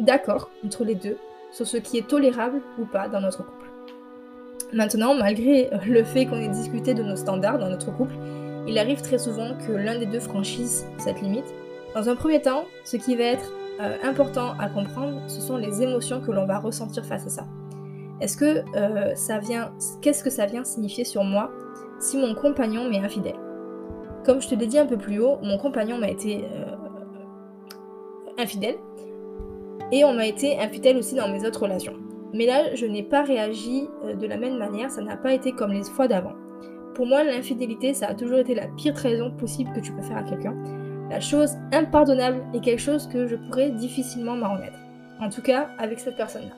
d'accord 0.00 0.50
entre 0.66 0.82
les 0.82 0.96
deux 0.96 1.16
sur 1.52 1.68
ce 1.68 1.76
qui 1.76 1.98
est 1.98 2.08
tolérable 2.08 2.60
ou 2.80 2.86
pas 2.86 3.08
dans 3.08 3.20
notre 3.20 3.44
couple. 3.44 3.69
Maintenant, 4.72 5.14
malgré 5.14 5.68
le 5.86 6.04
fait 6.04 6.26
qu'on 6.26 6.36
ait 6.36 6.48
discuté 6.48 6.94
de 6.94 7.02
nos 7.02 7.16
standards 7.16 7.58
dans 7.58 7.68
notre 7.68 7.90
couple, 7.90 8.14
il 8.68 8.78
arrive 8.78 9.02
très 9.02 9.18
souvent 9.18 9.56
que 9.66 9.72
l'un 9.72 9.98
des 9.98 10.06
deux 10.06 10.20
franchisse 10.20 10.86
cette 10.98 11.20
limite. 11.20 11.54
Dans 11.94 12.08
un 12.08 12.14
premier 12.14 12.40
temps, 12.40 12.64
ce 12.84 12.96
qui 12.96 13.16
va 13.16 13.24
être 13.24 13.52
euh, 13.80 13.96
important 14.04 14.52
à 14.60 14.68
comprendre, 14.68 15.22
ce 15.26 15.40
sont 15.40 15.56
les 15.56 15.82
émotions 15.82 16.20
que 16.20 16.30
l'on 16.30 16.46
va 16.46 16.58
ressentir 16.58 17.04
face 17.04 17.26
à 17.26 17.30
ça. 17.30 17.46
Est-ce 18.20 18.36
que 18.36 18.62
euh, 18.76 19.14
ça 19.16 19.38
vient, 19.38 19.72
qu'est-ce 20.02 20.22
que 20.22 20.30
ça 20.30 20.46
vient 20.46 20.62
signifier 20.62 21.04
sur 21.04 21.24
moi 21.24 21.50
si 21.98 22.16
mon 22.16 22.34
compagnon 22.34 22.88
m'est 22.88 23.00
infidèle? 23.00 23.38
Comme 24.24 24.40
je 24.40 24.48
te 24.48 24.54
l'ai 24.54 24.66
dit 24.66 24.78
un 24.78 24.86
peu 24.86 24.98
plus 24.98 25.18
haut, 25.18 25.38
mon 25.42 25.58
compagnon 25.58 25.98
m'a 25.98 26.10
été 26.10 26.44
euh, 26.44 26.76
infidèle 28.38 28.76
et 29.90 30.04
on 30.04 30.12
m'a 30.12 30.26
été 30.26 30.60
infidèle 30.60 30.96
aussi 30.98 31.16
dans 31.16 31.28
mes 31.28 31.44
autres 31.44 31.62
relations. 31.62 31.94
Mais 32.32 32.46
là, 32.46 32.74
je 32.74 32.86
n'ai 32.86 33.02
pas 33.02 33.22
réagi 33.22 33.88
euh, 34.04 34.14
de 34.14 34.26
la 34.26 34.36
même 34.36 34.56
manière, 34.56 34.90
ça 34.90 35.02
n'a 35.02 35.16
pas 35.16 35.32
été 35.32 35.52
comme 35.52 35.72
les 35.72 35.82
fois 35.84 36.08
d'avant. 36.08 36.34
Pour 36.94 37.06
moi, 37.06 37.24
l'infidélité, 37.24 37.94
ça 37.94 38.08
a 38.08 38.14
toujours 38.14 38.38
été 38.38 38.54
la 38.54 38.66
pire 38.66 38.94
trahison 38.94 39.30
possible 39.30 39.72
que 39.72 39.80
tu 39.80 39.92
peux 39.92 40.02
faire 40.02 40.18
à 40.18 40.22
quelqu'un. 40.22 40.54
La 41.08 41.20
chose 41.20 41.56
impardonnable 41.72 42.42
et 42.54 42.60
quelque 42.60 42.80
chose 42.80 43.08
que 43.08 43.26
je 43.26 43.36
pourrais 43.36 43.70
difficilement 43.70 44.36
m'en 44.36 44.54
remettre. 44.54 44.78
En 45.20 45.28
tout 45.28 45.42
cas, 45.42 45.68
avec 45.78 45.98
cette 45.98 46.16
personne-là. 46.16 46.54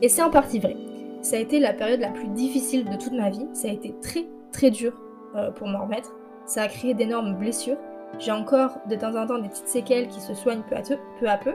Et 0.00 0.08
c'est 0.08 0.22
en 0.22 0.30
partie 0.30 0.58
vrai. 0.58 0.76
Ça 1.22 1.36
a 1.36 1.38
été 1.38 1.60
la 1.60 1.72
période 1.72 2.00
la 2.00 2.10
plus 2.10 2.28
difficile 2.28 2.84
de 2.84 2.96
toute 2.96 3.12
ma 3.12 3.30
vie. 3.30 3.46
Ça 3.52 3.68
a 3.68 3.72
été 3.72 3.94
très 4.00 4.26
très 4.52 4.70
dur 4.70 4.92
euh, 5.36 5.50
pour 5.50 5.68
m'en 5.68 5.84
remettre. 5.84 6.12
Ça 6.46 6.62
a 6.62 6.68
créé 6.68 6.94
d'énormes 6.94 7.34
blessures. 7.36 7.78
J'ai 8.18 8.32
encore 8.32 8.78
de 8.88 8.96
temps 8.96 9.14
en 9.14 9.26
temps 9.26 9.38
des 9.38 9.48
petites 9.48 9.68
séquelles 9.68 10.08
qui 10.08 10.20
se 10.20 10.34
soignent. 10.34 10.62
Peu 10.68 11.28
à 11.28 11.36
peu. 11.36 11.54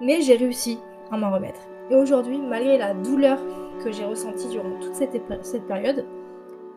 Mais 0.00 0.20
j'ai 0.22 0.36
réussi 0.36 0.78
à 1.10 1.16
m'en 1.16 1.30
remettre. 1.30 1.60
Et 1.90 1.96
aujourd'hui, 1.96 2.38
malgré 2.38 2.78
la 2.78 2.94
douleur 2.94 3.38
que 3.82 3.90
j'ai 3.90 4.04
ressentie 4.04 4.48
durant 4.48 4.78
toute 4.80 4.94
cette, 4.94 5.66
période, 5.66 6.04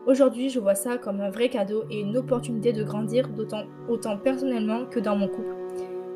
aujourd'hui 0.06 0.48
je 0.48 0.58
vois 0.58 0.74
ça 0.74 0.98
comme 0.98 1.20
un 1.20 1.30
vrai 1.30 1.48
cadeau 1.48 1.84
et 1.88 2.00
une 2.00 2.16
opportunité 2.16 2.72
de 2.72 2.82
grandir 2.82 3.28
autant 3.88 4.16
personnellement 4.18 4.86
que 4.86 4.98
dans 4.98 5.14
mon 5.14 5.28
couple. 5.28 5.54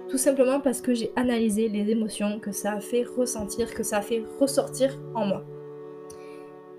Tout 0.08 0.18
simplement 0.18 0.58
parce 0.58 0.80
que 0.80 0.94
j'ai 0.94 1.12
analysé 1.16 1.68
les 1.68 1.90
émotions 1.90 2.40
que 2.40 2.50
ça 2.50 2.72
a 2.72 2.80
fait 2.80 3.04
ressentir, 3.04 3.72
que 3.72 3.82
ça 3.82 3.98
a 3.98 4.00
fait 4.02 4.24
ressortir 4.40 4.98
en 5.14 5.26
moi. 5.26 5.44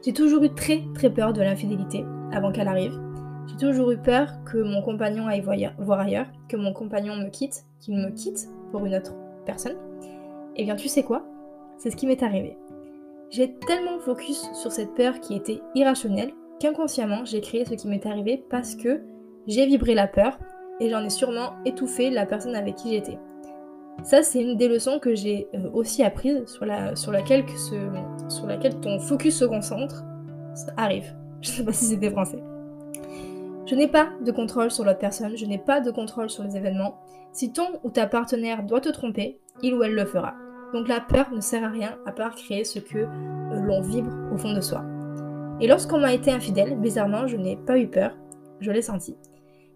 J'ai 0.03 0.13
toujours 0.13 0.43
eu 0.43 0.49
très 0.49 0.81
très 0.95 1.09
peur 1.09 1.31
de 1.31 1.41
l'infidélité 1.41 2.03
avant 2.31 2.51
qu'elle 2.51 2.67
arrive. 2.67 2.99
J'ai 3.47 3.57
toujours 3.57 3.91
eu 3.91 3.97
peur 3.97 4.27
que 4.45 4.57
mon 4.57 4.81
compagnon 4.81 5.27
aille 5.27 5.41
voir 5.77 5.99
ailleurs, 5.99 6.27
que 6.49 6.57
mon 6.57 6.73
compagnon 6.73 7.15
me 7.15 7.29
quitte, 7.29 7.65
qu'il 7.79 7.95
me 7.95 8.09
quitte 8.09 8.49
pour 8.71 8.85
une 8.85 8.95
autre 8.95 9.13
personne. 9.45 9.77
Eh 10.55 10.63
bien 10.63 10.75
tu 10.75 10.87
sais 10.87 11.03
quoi? 11.03 11.28
C'est 11.79 11.89
ce 11.89 11.95
qui 11.95 12.05
m'est 12.05 12.21
arrivé. 12.21 12.57
J'ai 13.31 13.55
tellement 13.67 13.99
focus 13.99 14.49
sur 14.53 14.71
cette 14.71 14.93
peur 14.93 15.19
qui 15.19 15.35
était 15.35 15.61
irrationnelle 15.75 16.33
qu'inconsciemment 16.59 17.25
j'ai 17.25 17.41
créé 17.41 17.65
ce 17.65 17.73
qui 17.73 17.87
m'est 17.87 18.05
arrivé 18.05 18.43
parce 18.49 18.75
que 18.75 19.01
j'ai 19.47 19.65
vibré 19.65 19.95
la 19.95 20.07
peur 20.07 20.37
et 20.79 20.89
j'en 20.89 21.03
ai 21.03 21.09
sûrement 21.09 21.53
étouffé 21.65 22.09
la 22.09 22.25
personne 22.25 22.55
avec 22.55 22.75
qui 22.75 22.91
j'étais. 22.91 23.17
Ça, 24.03 24.23
c'est 24.23 24.41
une 24.41 24.55
des 24.55 24.67
leçons 24.67 24.99
que 24.99 25.13
j'ai 25.13 25.47
euh, 25.53 25.69
aussi 25.73 26.03
apprises 26.03 26.45
sur, 26.45 26.65
la, 26.65 26.95
sur, 26.95 27.11
laquelle 27.11 27.43
sur 28.29 28.47
laquelle 28.47 28.79
ton 28.79 28.99
focus 28.99 29.39
se 29.39 29.45
concentre. 29.45 30.03
Ça 30.53 30.71
arrive. 30.77 31.13
Je 31.41 31.49
sais 31.49 31.63
pas 31.63 31.73
si 31.73 31.85
c'était 31.85 32.11
français. 32.11 32.41
Je 33.65 33.75
n'ai 33.75 33.87
pas 33.87 34.09
de 34.21 34.31
contrôle 34.31 34.71
sur 34.71 34.83
l'autre 34.83 34.97
personne, 34.97 35.37
je 35.37 35.45
n'ai 35.45 35.59
pas 35.59 35.79
de 35.79 35.91
contrôle 35.91 36.31
sur 36.31 36.43
les 36.43 36.57
événements. 36.57 36.97
Si 37.31 37.53
ton 37.53 37.67
ou 37.83 37.91
ta 37.91 38.07
partenaire 38.07 38.63
doit 38.63 38.81
te 38.81 38.89
tromper, 38.89 39.39
il 39.61 39.75
ou 39.75 39.83
elle 39.83 39.93
le 39.93 40.05
fera. 40.05 40.33
Donc 40.73 40.87
la 40.87 40.99
peur 40.99 41.31
ne 41.31 41.41
sert 41.41 41.63
à 41.63 41.69
rien 41.69 41.97
à 42.05 42.11
part 42.11 42.35
créer 42.35 42.63
ce 42.63 42.79
que 42.79 42.99
euh, 42.99 43.59
l'on 43.61 43.81
vibre 43.81 44.11
au 44.31 44.37
fond 44.37 44.53
de 44.53 44.61
soi. 44.61 44.83
Et 45.59 45.67
lorsqu'on 45.67 45.99
m'a 45.99 46.13
été 46.13 46.31
infidèle, 46.31 46.79
bizarrement, 46.79 47.27
je 47.27 47.37
n'ai 47.37 47.57
pas 47.57 47.77
eu 47.77 47.87
peur, 47.87 48.15
je 48.59 48.71
l'ai 48.71 48.81
senti. 48.81 49.17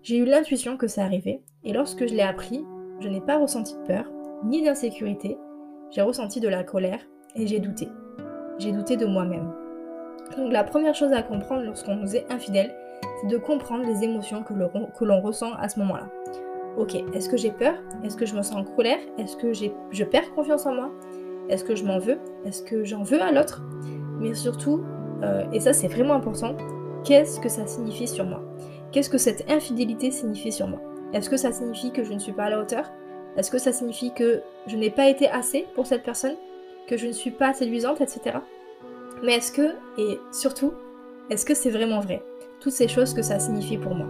J'ai 0.01 0.17
eu 0.17 0.25
l'intuition 0.25 0.77
que 0.77 0.87
ça 0.87 1.03
arrivait, 1.03 1.41
et 1.63 1.73
lorsque 1.73 2.07
je 2.07 2.13
l'ai 2.13 2.21
appris, 2.21 2.63
je 2.99 3.09
n'ai 3.09 3.21
pas 3.21 3.37
ressenti 3.37 3.75
de 3.75 3.87
peur, 3.87 4.05
ni 4.45 4.63
d'insécurité, 4.63 5.37
j'ai 5.91 6.01
ressenti 6.01 6.39
de 6.39 6.47
la 6.47 6.63
colère, 6.63 6.99
et 7.35 7.47
j'ai 7.47 7.59
douté. 7.59 7.87
J'ai 8.59 8.71
douté 8.71 8.95
de 8.95 9.05
moi-même. 9.05 9.51
Donc 10.37 10.51
la 10.51 10.63
première 10.63 10.95
chose 10.95 11.11
à 11.11 11.23
comprendre 11.23 11.63
lorsqu'on 11.63 11.95
nous 11.95 12.15
est 12.15 12.31
infidèle, 12.31 12.73
c'est 13.21 13.27
de 13.27 13.37
comprendre 13.37 13.85
les 13.85 14.03
émotions 14.03 14.43
que 14.43 15.03
l'on 15.05 15.21
ressent 15.21 15.53
à 15.53 15.67
ce 15.69 15.79
moment-là 15.79 16.09
ok, 16.77 16.95
est-ce 17.13 17.29
que 17.29 17.37
j'ai 17.37 17.51
peur? 17.51 17.75
Est-ce 18.03 18.15
que 18.15 18.25
je 18.25 18.35
me 18.35 18.41
sens 18.41 18.55
en 18.55 18.63
colère? 18.63 18.99
Est-ce 19.17 19.37
que 19.37 19.53
je 19.53 20.03
perds 20.03 20.33
confiance 20.33 20.65
en 20.65 20.73
moi? 20.73 20.91
Est-ce 21.49 21.63
que 21.63 21.75
je 21.75 21.83
m'en 21.83 21.99
veux? 21.99 22.19
Est-ce 22.45 22.63
que 22.63 22.83
j'en 22.83 23.03
veux 23.03 23.21
à 23.21 23.31
l'autre? 23.31 23.61
Mais 24.19 24.33
surtout, 24.33 24.83
euh, 25.23 25.43
et 25.51 25.59
ça 25.59 25.73
c'est 25.73 25.87
vraiment 25.87 26.13
important, 26.13 26.55
qu'est-ce 27.03 27.39
que 27.39 27.49
ça 27.49 27.67
signifie 27.67 28.07
sur 28.07 28.25
moi? 28.25 28.41
Qu'est-ce 28.91 29.09
que 29.09 29.17
cette 29.17 29.49
infidélité 29.49 30.11
signifie 30.11 30.51
sur 30.51 30.67
moi? 30.67 30.79
Est-ce 31.13 31.29
que 31.29 31.37
ça 31.37 31.51
signifie 31.51 31.91
que 31.91 32.03
je 32.03 32.13
ne 32.13 32.19
suis 32.19 32.31
pas 32.31 32.45
à 32.45 32.49
la 32.49 32.61
hauteur? 32.61 32.91
Est-ce 33.35 33.51
que 33.51 33.57
ça 33.57 33.71
signifie 33.71 34.13
que 34.13 34.41
je 34.67 34.77
n'ai 34.77 34.89
pas 34.89 35.09
été 35.09 35.27
assez 35.27 35.65
pour 35.75 35.87
cette 35.87 36.03
personne? 36.03 36.35
Que 36.87 36.97
je 36.97 37.07
ne 37.07 37.11
suis 37.11 37.31
pas 37.31 37.53
séduisante, 37.53 38.01
etc. 38.01 38.37
Mais 39.23 39.35
est-ce 39.35 39.51
que, 39.51 39.75
et 39.97 40.19
surtout, 40.31 40.73
est-ce 41.29 41.45
que 41.45 41.55
c'est 41.55 41.71
vraiment 41.71 41.99
vrai? 41.99 42.21
Toutes 42.59 42.73
ces 42.73 42.87
choses 42.87 43.13
que 43.13 43.21
ça 43.21 43.39
signifie 43.39 43.77
pour 43.77 43.95
moi. 43.95 44.07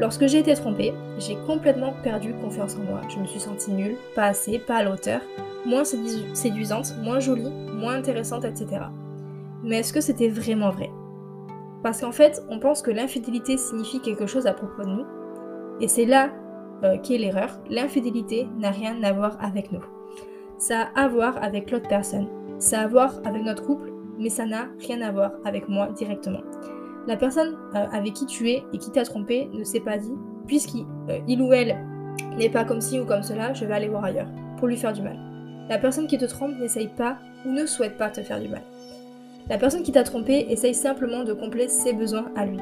Lorsque 0.00 0.26
j'ai 0.26 0.38
été 0.38 0.54
trompée, 0.54 0.92
j'ai 1.18 1.36
complètement 1.46 1.92
perdu 2.02 2.34
confiance 2.34 2.76
en 2.76 2.90
moi. 2.90 3.00
Je 3.08 3.18
me 3.18 3.26
suis 3.26 3.40
sentie 3.40 3.70
nulle, 3.70 3.96
pas 4.14 4.24
assez, 4.24 4.58
pas 4.58 4.76
à 4.76 4.82
l'auteur, 4.82 5.20
moins 5.64 5.84
séduisante, 5.84 6.94
moins 7.02 7.20
jolie, 7.20 7.50
moins 7.74 7.94
intéressante, 7.94 8.44
etc. 8.44 8.82
Mais 9.62 9.78
est-ce 9.78 9.92
que 9.92 10.00
c'était 10.00 10.28
vraiment 10.28 10.70
vrai? 10.70 10.90
Parce 11.82 12.00
qu'en 12.00 12.12
fait, 12.12 12.42
on 12.48 12.58
pense 12.58 12.82
que 12.82 12.90
l'infidélité 12.90 13.56
signifie 13.56 14.00
quelque 14.00 14.26
chose 14.26 14.46
à 14.46 14.52
propos 14.52 14.82
de 14.82 14.88
nous, 14.88 15.06
et 15.80 15.88
c'est 15.88 16.06
là 16.06 16.30
euh, 16.82 16.98
qu'est 17.02 17.18
l'erreur. 17.18 17.60
L'infidélité 17.70 18.48
n'a 18.58 18.70
rien 18.70 19.00
à 19.02 19.12
voir 19.12 19.36
avec 19.40 19.70
nous. 19.70 19.84
Ça 20.58 20.88
a 20.94 21.04
à 21.04 21.08
voir 21.08 21.42
avec 21.42 21.70
l'autre 21.70 21.88
personne, 21.88 22.28
ça 22.58 22.80
a 22.80 22.84
à 22.84 22.86
voir 22.88 23.20
avec 23.24 23.42
notre 23.42 23.64
couple, 23.64 23.92
mais 24.18 24.28
ça 24.28 24.44
n'a 24.46 24.68
rien 24.86 25.00
à 25.02 25.12
voir 25.12 25.32
avec 25.44 25.68
moi 25.68 25.88
directement. 25.88 26.40
La 27.06 27.16
personne 27.16 27.56
euh, 27.74 27.86
avec 27.92 28.14
qui 28.14 28.26
tu 28.26 28.50
es 28.50 28.62
et 28.72 28.78
qui 28.78 28.90
t'a 28.90 29.04
trompé 29.04 29.48
ne 29.52 29.64
s'est 29.64 29.80
pas 29.80 29.98
dit, 29.98 30.14
puisqu'il 30.46 30.86
euh, 31.10 31.42
ou 31.42 31.52
elle 31.52 31.76
n'est 32.38 32.48
pas 32.48 32.64
comme 32.64 32.80
ci 32.80 32.98
ou 32.98 33.04
comme 33.04 33.22
cela, 33.22 33.52
je 33.52 33.64
vais 33.64 33.74
aller 33.74 33.88
voir 33.88 34.04
ailleurs, 34.04 34.28
pour 34.58 34.68
lui 34.68 34.76
faire 34.76 34.92
du 34.92 35.02
mal. 35.02 35.18
La 35.68 35.78
personne 35.78 36.06
qui 36.06 36.18
te 36.18 36.24
trompe 36.24 36.58
n'essaye 36.58 36.88
pas 36.88 37.18
ou 37.46 37.50
ne 37.50 37.66
souhaite 37.66 37.98
pas 37.98 38.10
te 38.10 38.22
faire 38.22 38.40
du 38.40 38.48
mal. 38.48 38.62
La 39.48 39.58
personne 39.58 39.82
qui 39.82 39.92
t'a 39.92 40.02
trompé 40.02 40.46
essaye 40.48 40.74
simplement 40.74 41.24
de 41.24 41.34
combler 41.34 41.68
ses 41.68 41.92
besoins 41.92 42.30
à 42.36 42.46
lui. 42.46 42.58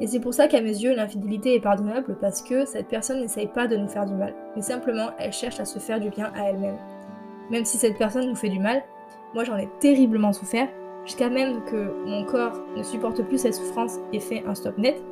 Et 0.00 0.06
c'est 0.06 0.20
pour 0.20 0.34
ça 0.34 0.48
qu'à 0.48 0.60
mes 0.60 0.82
yeux, 0.82 0.94
l'infidélité 0.94 1.54
est 1.54 1.60
pardonnable 1.60 2.16
parce 2.20 2.42
que 2.42 2.64
cette 2.64 2.88
personne 2.88 3.20
n'essaye 3.20 3.46
pas 3.46 3.66
de 3.66 3.76
nous 3.76 3.88
faire 3.88 4.04
du 4.04 4.14
mal, 4.14 4.34
mais 4.54 4.62
simplement 4.62 5.10
elle 5.18 5.32
cherche 5.32 5.60
à 5.60 5.64
se 5.64 5.78
faire 5.78 6.00
du 6.00 6.10
bien 6.10 6.32
à 6.34 6.50
elle-même. 6.50 6.76
Même 7.50 7.64
si 7.64 7.78
cette 7.78 7.96
personne 7.96 8.28
nous 8.28 8.34
fait 8.34 8.48
du 8.48 8.58
mal, 8.58 8.82
moi 9.34 9.44
j'en 9.44 9.56
ai 9.56 9.68
terriblement 9.80 10.32
souffert, 10.32 10.68
jusqu'à 11.06 11.30
même 11.30 11.64
que 11.64 11.90
mon 12.04 12.24
corps 12.24 12.60
ne 12.76 12.82
supporte 12.82 13.22
plus 13.22 13.38
cette 13.38 13.54
souffrance 13.54 13.98
et 14.12 14.20
fait 14.20 14.44
un 14.46 14.54
stop 14.54 14.76
net, 14.76 15.02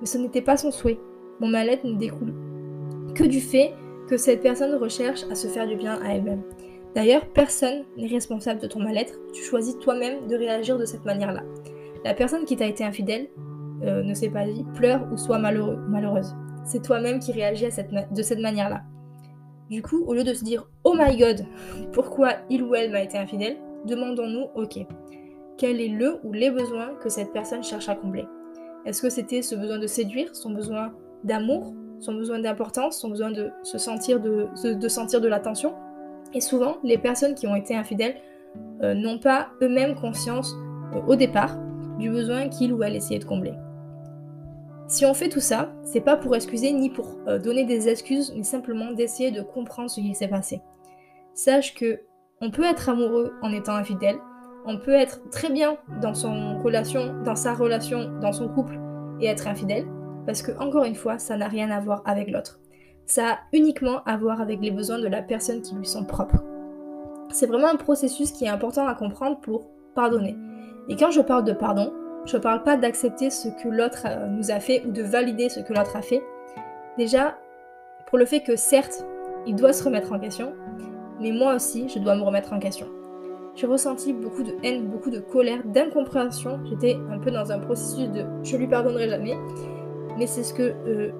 mais 0.00 0.06
ce 0.06 0.18
n'était 0.18 0.42
pas 0.42 0.56
son 0.56 0.72
souhait. 0.72 0.98
Mon 1.40 1.48
mal-être 1.48 1.84
ne 1.84 1.94
découle 1.94 2.34
que 3.14 3.24
du 3.24 3.40
fait 3.40 3.72
que 4.08 4.16
cette 4.16 4.42
personne 4.42 4.74
recherche 4.74 5.24
à 5.30 5.34
se 5.34 5.48
faire 5.48 5.66
du 5.66 5.76
bien 5.76 6.00
à 6.02 6.14
elle-même. 6.14 6.42
D'ailleurs, 6.94 7.26
personne 7.26 7.84
n'est 7.96 8.06
responsable 8.06 8.60
de 8.60 8.66
ton 8.66 8.80
mal-être, 8.80 9.14
tu 9.32 9.42
choisis 9.42 9.78
toi-même 9.78 10.26
de 10.26 10.36
réagir 10.36 10.78
de 10.78 10.86
cette 10.86 11.04
manière-là. 11.04 11.42
La 12.04 12.14
personne 12.14 12.44
qui 12.44 12.56
t'a 12.56 12.66
été 12.66 12.84
infidèle 12.84 13.28
euh, 13.82 14.02
ne 14.02 14.14
s'est 14.14 14.30
pas 14.30 14.46
dit 14.46 14.64
pleure 14.74 15.06
ou 15.12 15.32
malheureux, 15.34 15.76
malheureuse. 15.88 16.34
C'est 16.64 16.82
toi-même 16.82 17.18
qui 17.18 17.32
réagis 17.32 17.66
de 17.66 18.22
cette 18.22 18.40
manière-là. 18.40 18.82
Du 19.70 19.82
coup, 19.82 20.04
au 20.06 20.14
lieu 20.14 20.24
de 20.24 20.32
se 20.32 20.44
dire 20.44 20.70
Oh 20.84 20.94
my 20.96 21.16
god, 21.16 21.44
pourquoi 21.92 22.34
il 22.48 22.62
ou 22.62 22.74
elle 22.74 22.92
m'a 22.92 23.02
été 23.02 23.18
infidèle, 23.18 23.56
demandons-nous 23.84 24.46
Ok, 24.54 24.78
quel 25.56 25.80
est 25.80 25.88
le 25.88 26.18
ou 26.24 26.32
les 26.32 26.50
besoins 26.50 26.94
que 27.02 27.08
cette 27.08 27.32
personne 27.32 27.62
cherche 27.62 27.88
à 27.88 27.94
combler 27.94 28.26
Est-ce 28.84 29.02
que 29.02 29.10
c'était 29.10 29.42
ce 29.42 29.54
besoin 29.54 29.78
de 29.78 29.86
séduire, 29.86 30.34
son 30.34 30.50
besoin 30.50 30.92
d'amour, 31.24 31.74
son 32.00 32.14
besoin 32.14 32.38
d'importance, 32.38 33.00
son 33.00 33.08
besoin 33.08 33.30
de 33.30 33.50
se 33.62 33.78
sentir 33.78 34.20
de, 34.20 34.48
sentir 34.88 35.20
de 35.20 35.28
l'attention? 35.28 35.74
Et 36.34 36.40
souvent, 36.40 36.76
les 36.82 36.98
personnes 36.98 37.34
qui 37.34 37.46
ont 37.46 37.56
été 37.56 37.74
infidèles 37.74 38.16
euh, 38.82 38.94
n'ont 38.94 39.18
pas 39.18 39.48
eux-mêmes 39.62 39.94
conscience 39.94 40.54
euh, 40.94 41.00
au 41.06 41.16
départ 41.16 41.56
du 41.98 42.10
besoin 42.10 42.48
qu'il 42.48 42.72
ou 42.72 42.82
elle 42.82 42.96
essayait 42.96 43.20
de 43.20 43.24
combler. 43.24 43.54
Si 44.88 45.04
on 45.04 45.14
fait 45.14 45.28
tout 45.28 45.40
ça, 45.40 45.72
c'est 45.82 46.00
pas 46.00 46.16
pour 46.16 46.36
excuser 46.36 46.72
ni 46.72 46.90
pour 46.90 47.16
euh, 47.26 47.38
donner 47.38 47.64
des 47.64 47.88
excuses, 47.88 48.32
mais 48.36 48.44
simplement 48.44 48.92
d'essayer 48.92 49.30
de 49.30 49.42
comprendre 49.42 49.90
ce 49.90 50.00
qui 50.00 50.14
s'est 50.14 50.28
passé. 50.28 50.60
Sache 51.34 51.74
que 51.74 52.00
on 52.40 52.50
peut 52.50 52.64
être 52.64 52.88
amoureux 52.88 53.32
en 53.42 53.50
étant 53.52 53.74
infidèle, 53.74 54.16
on 54.66 54.78
peut 54.78 54.94
être 54.94 55.20
très 55.30 55.50
bien 55.50 55.76
dans 56.02 56.14
son 56.14 56.58
relation, 56.58 57.14
dans 57.22 57.36
sa 57.36 57.54
relation, 57.54 58.18
dans 58.20 58.32
son 58.32 58.48
couple 58.48 58.78
et 59.20 59.26
être 59.26 59.46
infidèle, 59.46 59.86
parce 60.26 60.42
que 60.42 60.52
encore 60.58 60.84
une 60.84 60.96
fois, 60.96 61.18
ça 61.18 61.36
n'a 61.36 61.48
rien 61.48 61.70
à 61.70 61.80
voir 61.80 62.02
avec 62.04 62.30
l'autre. 62.30 62.58
Ça 63.06 63.28
a 63.28 63.38
uniquement 63.52 64.02
à 64.04 64.16
voir 64.16 64.40
avec 64.40 64.60
les 64.60 64.72
besoins 64.72 64.98
de 64.98 65.06
la 65.06 65.22
personne 65.22 65.62
qui 65.62 65.74
lui 65.76 65.86
sont 65.86 66.04
propres. 66.04 66.42
C'est 67.30 67.46
vraiment 67.46 67.68
un 67.68 67.76
processus 67.76 68.32
qui 68.32 68.44
est 68.44 68.48
important 68.48 68.86
à 68.86 68.94
comprendre 68.94 69.38
pour 69.38 69.68
pardonner. 69.94 70.36
Et 70.88 70.96
quand 70.96 71.12
je 71.12 71.20
parle 71.20 71.44
de 71.44 71.52
pardon, 71.52 71.92
je 72.24 72.36
ne 72.36 72.42
parle 72.42 72.64
pas 72.64 72.76
d'accepter 72.76 73.30
ce 73.30 73.48
que 73.48 73.68
l'autre 73.68 74.02
euh, 74.06 74.26
nous 74.26 74.50
a 74.50 74.58
fait 74.58 74.84
ou 74.84 74.90
de 74.90 75.02
valider 75.02 75.48
ce 75.48 75.60
que 75.60 75.72
l'autre 75.72 75.94
a 75.94 76.02
fait. 76.02 76.22
Déjà, 76.98 77.38
pour 78.08 78.18
le 78.18 78.26
fait 78.26 78.40
que 78.40 78.56
certes, 78.56 79.06
il 79.46 79.54
doit 79.54 79.72
se 79.72 79.84
remettre 79.84 80.12
en 80.12 80.18
question, 80.18 80.54
mais 81.20 81.30
moi 81.30 81.54
aussi, 81.54 81.88
je 81.88 82.00
dois 82.00 82.16
me 82.16 82.22
remettre 82.22 82.52
en 82.52 82.58
question. 82.58 82.88
J'ai 83.56 83.66
ressenti 83.66 84.12
beaucoup 84.12 84.42
de 84.42 84.54
haine, 84.62 84.86
beaucoup 84.86 85.10
de 85.10 85.18
colère, 85.18 85.62
d'incompréhension. 85.64 86.60
J'étais 86.68 86.98
un 87.10 87.18
peu 87.18 87.30
dans 87.30 87.50
un 87.50 87.58
processus 87.58 88.06
de 88.10 88.26
je 88.42 88.54
lui 88.54 88.66
pardonnerai 88.66 89.08
jamais. 89.08 89.34
Mais 90.18 90.26
c'est 90.26 90.42
ce 90.42 90.52
que, 90.52 90.74
euh, 90.86 91.10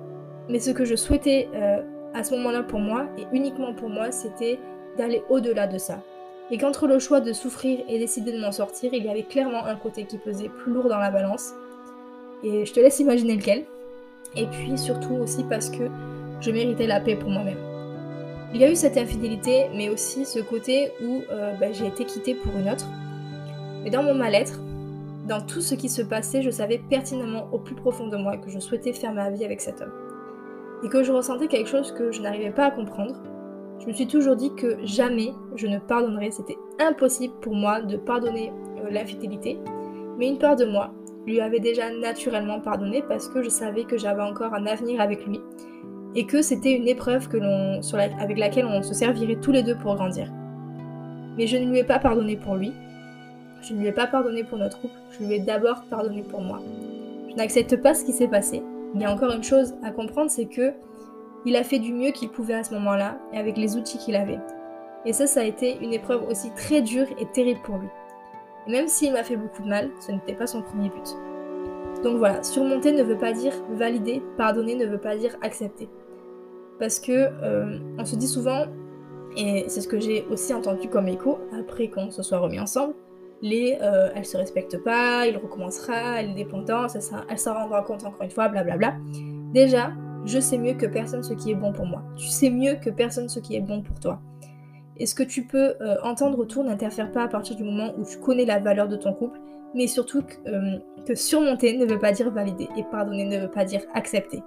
mais 0.51 0.61
ce 0.61 0.71
que 0.71 0.85
je 0.85 0.97
souhaitais 0.97 1.49
euh, 1.55 1.81
à 2.13 2.23
ce 2.25 2.35
moment-là 2.35 2.63
pour 2.63 2.79
moi, 2.79 3.07
et 3.17 3.25
uniquement 3.33 3.73
pour 3.73 3.89
moi, 3.89 4.11
c'était 4.11 4.59
d'aller 4.99 5.23
au-delà 5.31 5.67
de 5.67 5.79
ça. 5.79 6.03
Et 6.51 6.59
qu'entre 6.59 6.87
le 6.87 6.99
choix 6.99 7.21
de 7.21 7.33
souffrir 7.33 7.81
et 7.89 7.99
décider 7.99 8.33
de 8.33 8.41
m'en 8.41 8.53
sortir, 8.53 8.93
il 8.93 9.05
y 9.05 9.09
avait 9.09 9.23
clairement 9.23 9.65
un 9.65 9.77
côté 9.77 10.05
qui 10.05 10.19
pesait 10.19 10.51
plus 10.51 10.73
lourd 10.73 10.91
dans 10.91 10.99
la 10.99 11.11
balance. 11.11 11.55
Et 12.45 12.67
je 12.67 12.73
te 12.73 12.81
laisse 12.81 13.01
imaginer 13.01 13.37
lequel. 13.37 13.65
Et 14.37 14.47
puis 14.47 14.77
surtout 14.77 15.15
aussi 15.15 15.43
parce 15.45 15.71
que 15.71 15.89
je 16.43 16.51
méritais 16.51 16.87
la 16.87 17.01
paix 17.01 17.17
pour 17.17 17.31
moi-même. 17.31 17.76
Il 18.57 18.63
y 18.63 18.65
a 18.65 18.71
eu 18.71 18.75
cette 18.75 18.97
infidélité, 18.97 19.67
mais 19.75 19.91
aussi 19.91 20.25
ce 20.25 20.39
côté 20.39 20.91
où 21.05 21.21
euh, 21.31 21.53
bah, 21.61 21.73
j'ai 21.73 21.89
été 21.89 22.07
quittée 22.07 22.35
pour 22.35 22.57
une 22.57 22.71
autre. 22.71 22.87
Mais 23.85 23.91
dans 23.91 24.03
mon 24.03 24.15
mal-être, 24.15 24.63
dans 25.29 25.43
tout 25.43 25.61
ce 25.61 25.75
qui 25.75 25.91
se 25.91 26.01
passait, 26.01 26.41
je 26.41 26.49
savais 26.49 26.79
pertinemment 26.79 27.51
au 27.53 27.59
plus 27.59 27.75
profond 27.75 28.07
de 28.07 28.17
moi 28.17 28.39
que 28.39 28.49
je 28.49 28.59
souhaitais 28.59 28.95
faire 28.95 29.13
ma 29.13 29.29
vie 29.29 29.45
avec 29.45 29.61
cet 29.61 29.83
homme. 29.83 29.93
Et 30.83 30.89
que 30.89 31.03
je 31.03 31.13
ressentais 31.13 31.49
quelque 31.49 31.69
chose 31.69 31.93
que 31.93 32.11
je 32.11 32.23
n'arrivais 32.23 32.51
pas 32.51 32.69
à 32.69 32.71
comprendre, 32.71 33.17
je 33.79 33.89
me 33.89 33.93
suis 33.93 34.07
toujours 34.07 34.37
dit 34.37 34.55
que 34.55 34.79
jamais 34.85 35.35
je 35.55 35.67
ne 35.67 35.79
pardonnerais. 35.79 36.31
C'était 36.31 36.57
impossible 36.81 37.35
pour 37.43 37.55
moi 37.55 37.83
de 37.83 37.99
pardonner 37.99 38.55
euh, 38.79 38.89
l'infidélité. 38.89 39.59
Mais 40.17 40.29
une 40.29 40.39
part 40.39 40.57
de 40.57 40.65
moi 40.65 40.95
lui 41.27 41.43
avait 41.43 41.61
déjà 41.61 41.91
naturellement 41.91 42.61
pardonné 42.61 43.05
parce 43.07 43.29
que 43.29 43.43
je 43.43 43.51
savais 43.51 43.85
que 43.85 43.99
j'avais 43.99 44.23
encore 44.23 44.55
un 44.55 44.65
avenir 44.65 45.03
avec 45.03 45.27
lui 45.27 45.41
et 46.17 46.25
que 46.25 46.41
c'était 46.41 46.73
une 46.73 46.89
épreuve 46.89 47.29
que 47.29 47.37
avec 48.21 48.39
laquelle 48.39 48.65
on 48.65 48.83
se 48.83 48.95
servirait 48.95 49.37
tous 49.37 49.53
les 49.53 49.63
deux 49.63 49.77
pour 49.77 49.95
grandir. 49.95 50.33
Mais 51.37 51.47
je 51.47 51.59
ne 51.59 51.71
lui 51.71 51.79
ai 51.79 51.85
pas 51.85 51.99
pardonné 51.99 52.37
pour 52.37 52.57
lui. 52.57 52.73
Je 53.61 53.75
ne 53.75 53.81
lui 53.81 53.89
ai 53.89 53.93
pas 53.93 54.07
pardonné 54.07 54.43
pour 54.43 54.57
notre 54.57 54.81
couple. 54.81 54.95
Je 55.11 55.25
lui 55.25 55.35
ai 55.35 55.41
d'abord 55.41 55.85
pardonné 55.91 56.23
pour 56.23 56.41
moi. 56.41 56.61
Je 57.31 57.35
n'accepte 57.37 57.77
pas 57.77 57.95
ce 57.95 58.05
qui 58.05 58.13
s'est 58.13 58.29
passé. 58.29 58.63
Il 58.95 59.01
y 59.03 59.05
a 59.05 59.13
encore 59.13 59.33
une 59.33 59.45
chose 59.45 59.75
à 59.83 59.91
comprendre, 59.91 60.31
c'est 60.31 60.47
que 60.47 60.73
il 61.45 61.55
a 61.55 61.63
fait 61.63 61.79
du 61.79 61.93
mieux 61.93 62.11
qu'il 62.11 62.31
pouvait 62.31 62.55
à 62.55 62.65
ce 62.65 62.75
moment-là 62.75 63.19
et 63.33 63.39
avec 63.39 63.59
les 63.59 63.77
outils 63.77 63.99
qu'il 63.99 64.17
avait. 64.17 64.41
Et 65.05 65.13
ça, 65.13 65.27
ça 65.27 65.41
a 65.41 65.45
été 65.45 65.77
une 65.81 65.93
épreuve 65.93 66.27
aussi 66.29 66.51
très 66.57 66.81
dure 66.81 67.07
et 67.21 67.27
terrible 67.27 67.61
pour 67.63 67.77
lui. 67.77 67.89
Et 68.67 68.71
même 68.71 68.89
s'il 68.89 69.13
m'a 69.13 69.23
fait 69.23 69.37
beaucoup 69.37 69.63
de 69.63 69.69
mal, 69.69 69.91
ce 70.01 70.13
n'était 70.13 70.35
pas 70.35 70.47
son 70.47 70.63
premier 70.63 70.89
but. 70.89 71.15
Donc 72.03 72.19
voilà, 72.19 72.43
surmonter 72.43 72.93
ne 72.93 73.03
veut 73.03 73.19
pas 73.19 73.33
dire 73.33 73.53
valider, 73.71 74.23
pardonner 74.37 74.75
ne 74.75 74.87
veut 74.87 74.99
pas 74.99 75.17
dire 75.17 75.37
accepter. 75.43 75.89
Parce 76.79 77.01
que 77.01 77.13
euh, 77.13 77.79
on 77.99 78.05
se 78.05 78.17
dit 78.17 78.29
souvent, 78.29 78.67
et 79.37 79.65
c'est 79.69 79.81
ce 79.81 79.89
que 79.89 80.01
j'ai 80.01 80.25
aussi 80.31 80.55
entendu 80.55 80.89
comme 80.89 81.09
écho 81.09 81.39
après 81.59 81.89
qu'on 81.89 82.11
se 82.11 82.23
soit 82.23 82.39
remis 82.39 82.61
ensemble, 82.61 82.95
les 83.43 83.79
euh, 83.83 84.09
elle 84.15 84.25
se 84.25 84.37
respecte 84.37 84.83
pas, 84.83 85.27
il 85.27 85.37
recommencera, 85.37 86.21
elle 86.21 86.31
est 86.31 86.35
dépendante, 86.35 86.97
elle 87.29 87.39
s'en 87.39 87.55
rendra 87.55 87.83
compte 87.83 88.05
encore 88.05 88.23
une 88.23 88.31
fois, 88.31 88.49
blablabla. 88.49 88.97
Déjà, 89.53 89.93
je 90.25 90.41
sais 90.41 90.59
mieux 90.59 90.75
que 90.75 90.87
personne 90.87 91.23
ce 91.23 91.35
qui 91.35 91.51
est 91.51 91.55
bon 91.55 91.73
pour 91.73 91.87
moi. 91.87 92.03
Tu 92.17 92.27
sais 92.27 92.51
mieux 92.51 92.75
que 92.75 92.91
personne 92.91 93.29
ce 93.29 93.41
qui 93.41 93.57
est 93.57 93.61
bon 93.61 93.83
pour 93.83 94.01
toi. 94.01 94.21
Et 94.97 95.07
ce 95.07 95.15
que 95.15 95.23
tu 95.23 95.47
peux 95.47 95.75
euh, 95.81 95.97
entendre 96.03 96.39
autour 96.39 96.65
n'interfère 96.65 97.13
pas 97.13 97.23
à 97.23 97.29
partir 97.29 97.55
du 97.57 97.65
moment 97.65 97.93
où 97.99 98.05
tu 98.05 98.19
connais 98.19 98.47
la 98.47 98.59
valeur 98.59 98.89
de 98.89 98.97
ton 98.97 99.13
couple, 99.13 99.39
mais 99.75 99.87
surtout 99.87 100.23
que, 100.23 100.35
euh, 100.49 100.79
que 101.07 101.15
surmonter 101.15 101.77
ne 101.77 101.85
veut 101.85 101.99
pas 101.99 102.13
dire 102.13 102.31
valider 102.31 102.69
et 102.77 102.85
pardonner 102.91 103.25
ne 103.25 103.39
veut 103.39 103.51
pas 103.51 103.65
dire 103.65 103.83
accepter. 103.95 104.43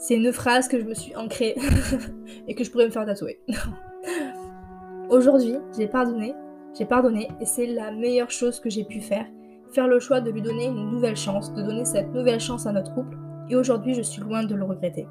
C'est 0.00 0.14
une 0.14 0.32
phrase 0.32 0.66
que 0.66 0.80
je 0.80 0.86
me 0.86 0.94
suis 0.94 1.14
ancrée 1.14 1.54
et 2.48 2.54
que 2.54 2.64
je 2.64 2.70
pourrais 2.70 2.86
me 2.86 2.90
faire 2.90 3.04
tatouer. 3.04 3.38
Aujourd'hui, 5.10 5.56
j'ai 5.76 5.86
pardonné, 5.86 6.34
j'ai 6.76 6.86
pardonné 6.86 7.28
et 7.38 7.44
c'est 7.44 7.66
la 7.66 7.90
meilleure 7.90 8.30
chose 8.30 8.60
que 8.60 8.70
j'ai 8.70 8.84
pu 8.84 9.02
faire. 9.02 9.26
Faire 9.74 9.88
le 9.88 10.00
choix 10.00 10.22
de 10.22 10.30
lui 10.30 10.40
donner 10.40 10.68
une 10.68 10.90
nouvelle 10.90 11.18
chance, 11.18 11.52
de 11.52 11.60
donner 11.60 11.84
cette 11.84 12.14
nouvelle 12.14 12.40
chance 12.40 12.66
à 12.66 12.72
notre 12.72 12.94
couple 12.94 13.18
et 13.50 13.56
aujourd'hui 13.56 13.92
je 13.92 14.00
suis 14.00 14.22
loin 14.22 14.42
de 14.42 14.54
le 14.54 14.64
regretter. 14.64 15.06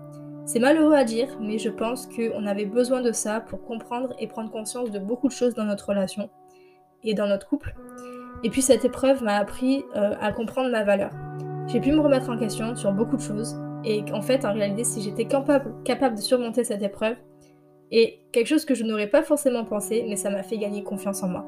C'est 0.45 0.59
malheureux 0.59 0.95
à 0.95 1.03
dire, 1.03 1.37
mais 1.39 1.59
je 1.59 1.69
pense 1.69 2.07
qu'on 2.07 2.47
avait 2.47 2.65
besoin 2.65 3.01
de 3.01 3.11
ça 3.11 3.41
pour 3.41 3.63
comprendre 3.65 4.15
et 4.17 4.25
prendre 4.25 4.49
conscience 4.49 4.89
de 4.89 4.97
beaucoup 4.97 5.27
de 5.27 5.33
choses 5.33 5.53
dans 5.53 5.65
notre 5.65 5.89
relation 5.89 6.31
et 7.03 7.13
dans 7.13 7.27
notre 7.27 7.47
couple. 7.47 7.75
Et 8.43 8.49
puis 8.49 8.63
cette 8.63 8.85
épreuve 8.85 9.21
m'a 9.21 9.35
appris 9.35 9.83
euh, 9.95 10.15
à 10.19 10.31
comprendre 10.31 10.71
ma 10.71 10.83
valeur. 10.83 11.11
J'ai 11.67 11.79
pu 11.79 11.91
me 11.91 11.99
remettre 11.99 12.31
en 12.31 12.39
question 12.39 12.75
sur 12.75 12.91
beaucoup 12.91 13.17
de 13.17 13.21
choses 13.21 13.55
et 13.83 14.03
en 14.13 14.21
fait 14.21 14.45
en 14.45 14.53
réalité 14.53 14.83
si 14.83 15.01
j'étais 15.01 15.25
capable, 15.25 15.73
capable 15.83 16.15
de 16.15 16.21
surmonter 16.21 16.63
cette 16.63 16.81
épreuve, 16.81 17.15
et 17.91 18.19
quelque 18.31 18.47
chose 18.47 18.65
que 18.65 18.75
je 18.75 18.83
n'aurais 18.83 19.07
pas 19.07 19.23
forcément 19.23 19.65
pensé, 19.65 20.05
mais 20.07 20.15
ça 20.15 20.29
m'a 20.29 20.43
fait 20.43 20.57
gagner 20.57 20.83
confiance 20.83 21.23
en 21.23 21.27
moi. 21.27 21.45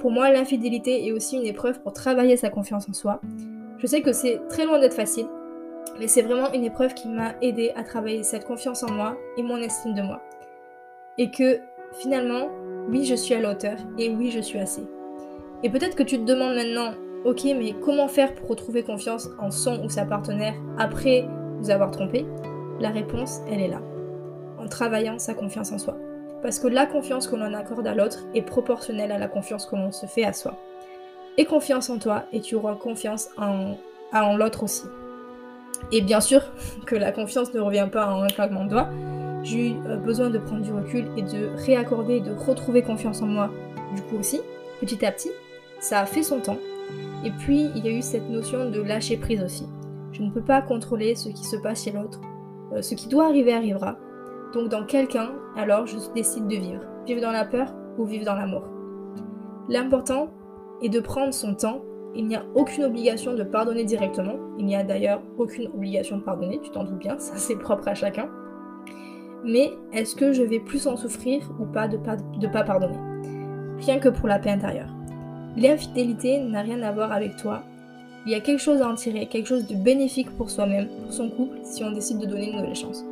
Pour 0.00 0.10
moi, 0.10 0.30
l'infidélité 0.30 1.06
est 1.06 1.12
aussi 1.12 1.36
une 1.36 1.46
épreuve 1.46 1.80
pour 1.82 1.92
travailler 1.92 2.36
sa 2.36 2.50
confiance 2.50 2.88
en 2.88 2.92
soi. 2.92 3.20
Je 3.78 3.86
sais 3.86 4.02
que 4.02 4.12
c'est 4.12 4.40
très 4.48 4.64
loin 4.64 4.78
d'être 4.78 4.94
facile, 4.94 5.26
mais 5.98 6.08
c'est 6.08 6.22
vraiment 6.22 6.52
une 6.52 6.64
épreuve 6.64 6.94
qui 6.94 7.08
m'a 7.08 7.34
aidé 7.42 7.72
à 7.76 7.84
travailler 7.84 8.22
cette 8.22 8.44
confiance 8.44 8.82
en 8.82 8.92
moi 8.92 9.16
et 9.36 9.42
mon 9.42 9.56
estime 9.58 9.94
de 9.94 10.02
moi. 10.02 10.20
Et 11.16 11.30
que 11.30 11.60
finalement, 12.00 12.48
oui, 12.88 13.04
je 13.04 13.14
suis 13.14 13.34
à 13.34 13.40
la 13.40 13.52
hauteur 13.52 13.76
et 13.98 14.08
oui, 14.08 14.30
je 14.30 14.40
suis 14.40 14.58
assez. 14.58 14.82
Et 15.62 15.70
peut-être 15.70 15.96
que 15.96 16.04
tu 16.04 16.18
te 16.18 16.24
demandes 16.24 16.54
maintenant, 16.54 16.92
ok, 17.24 17.44
mais 17.56 17.74
comment 17.84 18.08
faire 18.08 18.34
pour 18.34 18.48
retrouver 18.48 18.82
confiance 18.82 19.28
en 19.40 19.50
son 19.50 19.84
ou 19.84 19.88
sa 19.88 20.04
partenaire 20.04 20.54
après 20.78 21.28
vous 21.58 21.70
avoir 21.70 21.90
trompé 21.90 22.26
La 22.80 22.90
réponse, 22.90 23.40
elle 23.50 23.60
est 23.60 23.68
là. 23.68 23.80
En 24.58 24.66
travaillant 24.66 25.18
sa 25.18 25.34
confiance 25.34 25.72
en 25.72 25.78
soi. 25.78 25.96
Parce 26.42 26.58
que 26.58 26.68
la 26.68 26.86
confiance 26.86 27.26
que 27.26 27.36
l'on 27.36 27.52
accorde 27.54 27.86
à 27.86 27.94
l'autre 27.94 28.26
est 28.34 28.42
proportionnelle 28.42 29.12
à 29.12 29.18
la 29.18 29.28
confiance 29.28 29.66
que 29.66 29.76
l'on 29.76 29.92
se 29.92 30.06
fait 30.06 30.24
à 30.24 30.32
soi. 30.32 30.54
Et 31.36 31.44
confiance 31.44 31.90
en 31.90 31.98
toi 31.98 32.24
et 32.32 32.40
tu 32.40 32.54
auras 32.54 32.74
confiance 32.74 33.28
en, 33.36 33.76
en 34.12 34.36
l'autre 34.36 34.62
aussi. 34.62 34.84
Et 35.92 36.00
bien 36.00 36.20
sûr 36.20 36.42
que 36.86 36.96
la 36.96 37.12
confiance 37.12 37.52
ne 37.54 37.60
revient 37.60 37.88
pas 37.90 38.06
en 38.06 38.22
un 38.22 38.28
claquement 38.28 38.64
de 38.64 38.70
doigts. 38.70 38.88
J'ai 39.42 39.70
eu 39.70 39.74
euh, 39.86 39.96
besoin 39.96 40.30
de 40.30 40.38
prendre 40.38 40.62
du 40.62 40.72
recul 40.72 41.06
et 41.16 41.22
de 41.22 41.50
réaccorder, 41.64 42.20
de 42.20 42.32
retrouver 42.32 42.82
confiance 42.82 43.22
en 43.22 43.26
moi, 43.26 43.50
du 43.94 44.02
coup 44.02 44.16
aussi. 44.16 44.40
Petit 44.80 45.04
à 45.04 45.12
petit, 45.12 45.30
ça 45.80 46.00
a 46.00 46.06
fait 46.06 46.22
son 46.22 46.40
temps. 46.40 46.58
Et 47.24 47.30
puis, 47.30 47.70
il 47.74 47.84
y 47.84 47.88
a 47.88 47.92
eu 47.92 48.02
cette 48.02 48.28
notion 48.28 48.70
de 48.70 48.80
lâcher 48.80 49.16
prise 49.16 49.42
aussi. 49.42 49.66
Je 50.18 50.24
ne 50.24 50.30
peux 50.30 50.42
pas 50.42 50.62
contrôler 50.62 51.14
ce 51.14 51.28
qui 51.28 51.44
se 51.44 51.56
passe 51.56 51.84
chez 51.84 51.92
l'autre. 51.92 52.20
Euh, 52.72 52.82
ce 52.82 52.94
qui 52.94 53.08
doit 53.08 53.26
arriver 53.26 53.52
arrivera. 53.52 53.96
Donc 54.52 54.68
dans 54.68 54.84
quelqu'un, 54.84 55.30
alors 55.56 55.86
je 55.86 55.96
décide 56.14 56.48
de 56.48 56.56
vivre. 56.56 56.82
Vivre 57.06 57.20
dans 57.20 57.30
la 57.30 57.44
peur 57.44 57.72
ou 57.98 58.04
vivre 58.04 58.24
dans 58.24 58.34
l'amour. 58.34 58.64
L'important 59.68 60.28
est 60.82 60.88
de 60.88 61.00
prendre 61.00 61.32
son 61.32 61.54
temps. 61.54 61.82
Il 62.14 62.26
n'y 62.26 62.36
a 62.36 62.44
aucune 62.54 62.84
obligation 62.84 63.34
de 63.34 63.44
pardonner 63.44 63.84
directement. 63.84 64.34
Il 64.58 64.66
n'y 64.66 64.74
a 64.74 64.82
d'ailleurs 64.82 65.22
aucune 65.36 65.68
obligation 65.68 66.18
de 66.18 66.22
pardonner, 66.22 66.58
tu 66.62 66.70
t'en 66.70 66.84
doutes 66.84 66.98
bien, 66.98 67.16
ça 67.18 67.36
c'est 67.36 67.56
propre 67.56 67.86
à 67.86 67.94
chacun. 67.94 68.28
Mais 69.44 69.70
est-ce 69.92 70.16
que 70.16 70.32
je 70.32 70.42
vais 70.42 70.58
plus 70.58 70.86
en 70.88 70.96
souffrir 70.96 71.48
ou 71.60 71.64
pas 71.64 71.86
de 71.86 71.96
pas, 71.96 72.16
de 72.16 72.46
pas 72.48 72.64
pardonner? 72.64 72.98
Rien 73.78 74.00
que 74.00 74.08
pour 74.08 74.26
la 74.26 74.40
paix 74.40 74.50
intérieure. 74.50 74.92
L'infidélité 75.56 76.40
n'a 76.40 76.62
rien 76.62 76.82
à 76.82 76.90
voir 76.90 77.12
avec 77.12 77.36
toi. 77.36 77.62
Il 78.26 78.32
y 78.32 78.34
a 78.34 78.40
quelque 78.40 78.60
chose 78.60 78.82
à 78.82 78.88
en 78.88 78.94
tirer, 78.94 79.26
quelque 79.26 79.46
chose 79.46 79.66
de 79.66 79.74
bénéfique 79.74 80.30
pour 80.36 80.50
soi-même, 80.50 80.88
pour 81.04 81.12
son 81.12 81.30
couple, 81.30 81.58
si 81.62 81.82
on 81.84 81.92
décide 81.92 82.18
de 82.18 82.26
donner 82.26 82.50
une 82.50 82.56
nouvelle 82.56 82.74
chance. 82.74 83.04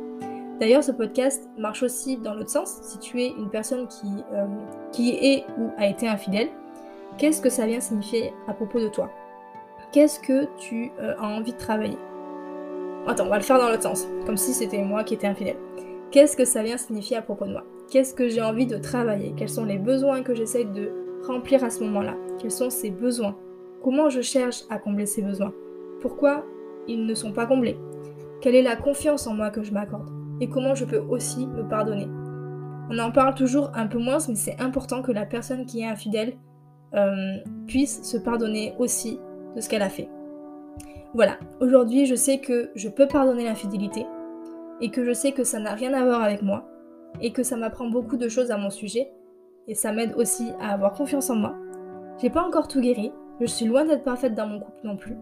D'ailleurs, 0.59 0.83
ce 0.83 0.91
podcast 0.91 1.47
marche 1.57 1.83
aussi 1.83 2.17
dans 2.17 2.33
l'autre 2.33 2.49
sens. 2.49 2.79
Si 2.81 2.97
tu 2.99 3.21
es 3.21 3.27
une 3.29 3.49
personne 3.49 3.87
qui, 3.87 4.07
euh, 4.33 4.45
qui 4.91 5.11
est 5.11 5.45
ou 5.59 5.69
a 5.77 5.87
été 5.87 6.07
infidèle, 6.07 6.49
qu'est-ce 7.17 7.41
que 7.41 7.49
ça 7.49 7.67
vient 7.67 7.79
signifier 7.79 8.33
à 8.47 8.53
propos 8.53 8.79
de 8.79 8.87
toi? 8.87 9.09
Qu'est-ce 9.91 10.19
que 10.19 10.47
tu 10.57 10.91
euh, 10.99 11.15
as 11.19 11.27
envie 11.27 11.53
de 11.53 11.57
travailler? 11.57 11.97
Attends, 13.07 13.25
on 13.25 13.29
va 13.29 13.37
le 13.37 13.43
faire 13.43 13.59
dans 13.59 13.69
l'autre 13.69 13.83
sens, 13.83 14.07
comme 14.25 14.35
si 14.35 14.53
c'était 14.53 14.81
moi 14.81 15.03
qui 15.03 15.13
étais 15.13 15.27
infidèle. 15.27 15.57
Qu'est-ce 16.11 16.35
que 16.35 16.45
ça 16.45 16.63
vient 16.63 16.77
signifier 16.77 17.17
à 17.17 17.21
propos 17.21 17.45
de 17.45 17.51
moi? 17.51 17.63
Qu'est-ce 17.89 18.13
que 18.13 18.27
j'ai 18.27 18.41
envie 18.41 18.65
de 18.65 18.77
travailler? 18.77 19.33
Quels 19.37 19.49
sont 19.49 19.63
les 19.63 19.77
besoins 19.77 20.23
que 20.23 20.35
j'essaye 20.35 20.65
de 20.65 20.91
remplir 21.25 21.63
à 21.63 21.69
ce 21.69 21.83
moment-là? 21.83 22.15
Quels 22.39 22.51
sont 22.51 22.69
ces 22.69 22.89
besoins? 22.89 23.35
Comment 23.87 24.09
je 24.09 24.19
cherche 24.19 24.63
à 24.69 24.79
combler 24.79 25.05
ces 25.05 25.21
besoins? 25.21 25.53
Pourquoi 26.01 26.43
ils 26.89 27.05
ne 27.05 27.13
sont 27.13 27.31
pas 27.31 27.45
comblés? 27.45 27.79
Quelle 28.41 28.55
est 28.55 28.61
la 28.61 28.75
confiance 28.75 29.27
en 29.27 29.33
moi 29.33 29.49
que 29.49 29.63
je 29.63 29.71
m'accorde? 29.71 30.09
Et 30.41 30.49
comment 30.49 30.75
je 30.75 30.83
peux 30.83 30.99
aussi 30.99 31.47
me 31.47 31.63
pardonner? 31.63 32.09
On 32.89 32.99
en 32.99 33.13
parle 33.13 33.33
toujours 33.33 33.71
un 33.75 33.87
peu 33.87 33.97
moins, 33.97 34.17
mais 34.27 34.35
c'est 34.35 34.59
important 34.59 35.01
que 35.01 35.13
la 35.13 35.25
personne 35.25 35.65
qui 35.65 35.79
est 35.79 35.87
infidèle 35.87 36.33
euh, 36.95 37.37
puisse 37.65 38.03
se 38.03 38.17
pardonner 38.17 38.75
aussi 38.77 39.21
de 39.55 39.61
ce 39.61 39.69
qu'elle 39.69 39.81
a 39.81 39.87
fait. 39.87 40.09
Voilà, 41.13 41.37
aujourd'hui 41.61 42.05
je 42.07 42.15
sais 42.15 42.39
que 42.39 42.71
je 42.75 42.89
peux 42.89 43.07
pardonner 43.07 43.45
l'infidélité 43.45 44.05
et 44.81 44.91
que 44.91 45.05
je 45.05 45.13
sais 45.13 45.31
que 45.31 45.45
ça 45.45 45.59
n'a 45.59 45.75
rien 45.75 45.93
à 45.93 46.03
voir 46.03 46.23
avec 46.23 46.41
moi 46.41 46.67
et 47.21 47.31
que 47.31 47.41
ça 47.41 47.55
m'apprend 47.55 47.89
beaucoup 47.89 48.17
de 48.17 48.27
choses 48.27 48.51
à 48.51 48.57
mon 48.57 48.69
sujet 48.69 49.13
et 49.65 49.75
ça 49.75 49.93
m'aide 49.93 50.13
aussi 50.17 50.49
à 50.59 50.73
avoir 50.73 50.91
confiance 50.91 51.29
en 51.29 51.37
moi. 51.37 51.55
J'ai 52.17 52.29
pas 52.29 52.43
encore 52.43 52.67
tout 52.67 52.81
guéri, 52.81 53.13
je 53.39 53.45
suis 53.45 53.65
loin 53.65 53.85
d'être 53.85 54.03
parfaite 54.03 54.35
dans 54.35 54.47
mon 54.47 54.59
couple 54.59 54.79
non 54.83 54.97
plus, 54.97 55.15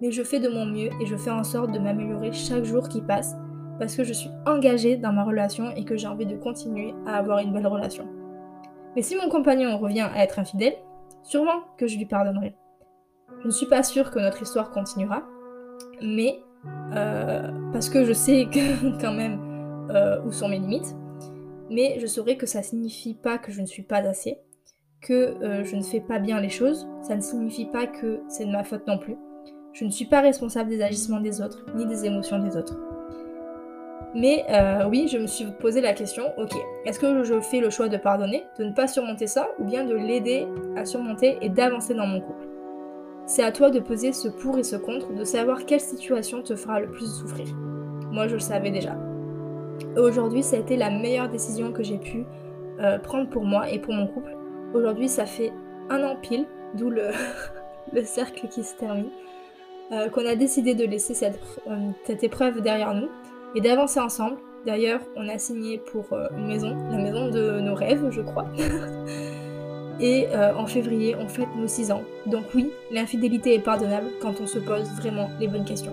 mais 0.00 0.10
je 0.10 0.22
fais 0.22 0.40
de 0.40 0.48
mon 0.48 0.66
mieux 0.66 0.90
et 1.00 1.06
je 1.06 1.16
fais 1.16 1.30
en 1.30 1.44
sorte 1.44 1.72
de 1.72 1.78
m'améliorer 1.78 2.32
chaque 2.32 2.64
jour 2.64 2.88
qui 2.88 3.00
passe 3.00 3.34
parce 3.78 3.96
que 3.96 4.04
je 4.04 4.12
suis 4.12 4.30
engagée 4.46 4.96
dans 4.96 5.12
ma 5.12 5.24
relation 5.24 5.70
et 5.70 5.84
que 5.84 5.96
j'ai 5.96 6.06
envie 6.06 6.26
de 6.26 6.36
continuer 6.36 6.94
à 7.06 7.16
avoir 7.16 7.38
une 7.38 7.52
belle 7.52 7.66
relation. 7.66 8.06
Mais 8.94 9.02
si 9.02 9.16
mon 9.16 9.28
compagnon 9.28 9.78
revient 9.78 10.08
à 10.14 10.22
être 10.22 10.38
infidèle, 10.38 10.74
sûrement 11.22 11.62
que 11.78 11.86
je 11.86 11.96
lui 11.96 12.06
pardonnerai. 12.06 12.54
Je 13.40 13.46
ne 13.46 13.52
suis 13.52 13.66
pas 13.66 13.82
sûre 13.82 14.10
que 14.10 14.18
notre 14.18 14.42
histoire 14.42 14.70
continuera, 14.70 15.22
mais 16.02 16.40
euh, 16.94 17.50
parce 17.72 17.88
que 17.88 18.04
je 18.04 18.12
sais 18.12 18.46
que, 18.52 18.98
quand 19.00 19.12
même 19.12 19.40
euh, 19.90 20.20
où 20.24 20.32
sont 20.32 20.48
mes 20.48 20.58
limites, 20.58 20.94
mais 21.70 21.98
je 21.98 22.06
saurai 22.06 22.36
que 22.36 22.46
ça 22.46 22.62
signifie 22.62 23.14
pas 23.14 23.38
que 23.38 23.50
je 23.50 23.60
ne 23.60 23.66
suis 23.66 23.82
pas 23.82 23.98
assez, 23.98 24.38
que 25.02 25.12
euh, 25.42 25.64
je 25.64 25.76
ne 25.76 25.82
fais 25.82 26.00
pas 26.00 26.18
bien 26.18 26.40
les 26.40 26.48
choses, 26.48 26.86
ça 27.02 27.16
ne 27.16 27.20
signifie 27.20 27.66
pas 27.66 27.86
que 27.86 28.20
c'est 28.28 28.46
de 28.46 28.52
ma 28.52 28.64
faute 28.64 28.86
non 28.86 28.98
plus. 28.98 29.16
Je 29.72 29.84
ne 29.84 29.90
suis 29.90 30.04
pas 30.04 30.20
responsable 30.20 30.70
des 30.70 30.80
agissements 30.82 31.20
des 31.20 31.42
autres, 31.42 31.64
ni 31.74 31.86
des 31.86 32.06
émotions 32.06 32.38
des 32.38 32.56
autres. 32.56 32.78
Mais 34.14 34.44
euh, 34.50 34.86
oui, 34.88 35.08
je 35.08 35.18
me 35.18 35.26
suis 35.26 35.46
posé 35.58 35.80
la 35.80 35.94
question, 35.94 36.24
ok, 36.36 36.52
est-ce 36.84 37.00
que 37.00 37.24
je 37.24 37.40
fais 37.40 37.60
le 37.60 37.70
choix 37.70 37.88
de 37.88 37.96
pardonner, 37.96 38.44
de 38.58 38.64
ne 38.64 38.72
pas 38.72 38.86
surmonter 38.86 39.26
ça, 39.26 39.48
ou 39.58 39.64
bien 39.64 39.84
de 39.84 39.94
l'aider 39.94 40.46
à 40.76 40.84
surmonter 40.84 41.38
et 41.40 41.48
d'avancer 41.48 41.94
dans 41.94 42.06
mon 42.06 42.20
couple? 42.20 42.46
C'est 43.26 43.42
à 43.42 43.52
toi 43.52 43.70
de 43.70 43.80
poser 43.80 44.12
ce 44.12 44.28
pour 44.28 44.58
et 44.58 44.62
ce 44.62 44.76
contre, 44.76 45.14
de 45.14 45.24
savoir 45.24 45.64
quelle 45.64 45.80
situation 45.80 46.42
te 46.42 46.54
fera 46.54 46.80
le 46.80 46.90
plus 46.90 47.06
souffrir. 47.06 47.46
Moi, 48.10 48.28
je 48.28 48.34
le 48.34 48.40
savais 48.40 48.70
déjà. 48.70 48.96
Aujourd'hui, 49.96 50.42
ça 50.42 50.56
a 50.56 50.60
été 50.60 50.76
la 50.76 50.90
meilleure 50.90 51.30
décision 51.30 51.72
que 51.72 51.82
j'ai 51.82 51.98
pu 51.98 52.24
euh, 52.80 52.98
prendre 52.98 53.30
pour 53.30 53.44
moi 53.44 53.70
et 53.70 53.78
pour 53.78 53.94
mon 53.94 54.06
couple. 54.06 54.36
Aujourd'hui, 54.74 55.08
ça 55.08 55.26
fait 55.26 55.52
un 55.90 56.02
an 56.02 56.16
pile, 56.16 56.46
d'où 56.74 56.90
le, 57.92 58.04
cercle 58.04 58.48
qui 58.48 58.64
se 58.64 58.74
termine, 58.76 59.10
euh, 59.92 60.08
qu'on 60.08 60.26
a 60.26 60.34
décidé 60.34 60.74
de 60.74 60.84
laisser 60.84 61.14
cette, 61.14 61.38
euh, 61.68 61.90
cette 62.04 62.24
épreuve 62.24 62.62
derrière 62.62 62.94
nous 62.94 63.08
et 63.54 63.60
d'avancer 63.60 64.00
ensemble. 64.00 64.36
D'ailleurs, 64.64 65.00
on 65.16 65.28
a 65.28 65.38
signé 65.38 65.78
pour 65.78 66.12
euh, 66.12 66.28
une 66.36 66.46
maison, 66.46 66.74
la 66.90 66.96
maison 66.96 67.28
de 67.28 67.60
nos 67.60 67.74
rêves, 67.74 68.08
je 68.10 68.22
crois. 68.22 68.46
et 70.00 70.26
en 70.34 70.66
février, 70.66 71.14
on 71.16 71.28
fête 71.28 71.48
nos 71.56 71.68
6 71.68 71.92
ans. 71.92 72.02
Donc 72.26 72.44
oui, 72.54 72.70
l'infidélité 72.90 73.54
est 73.54 73.62
pardonnable 73.62 74.08
quand 74.20 74.40
on 74.40 74.46
se 74.46 74.58
pose 74.58 74.88
vraiment 74.96 75.28
les 75.38 75.48
bonnes 75.48 75.64
questions. 75.64 75.92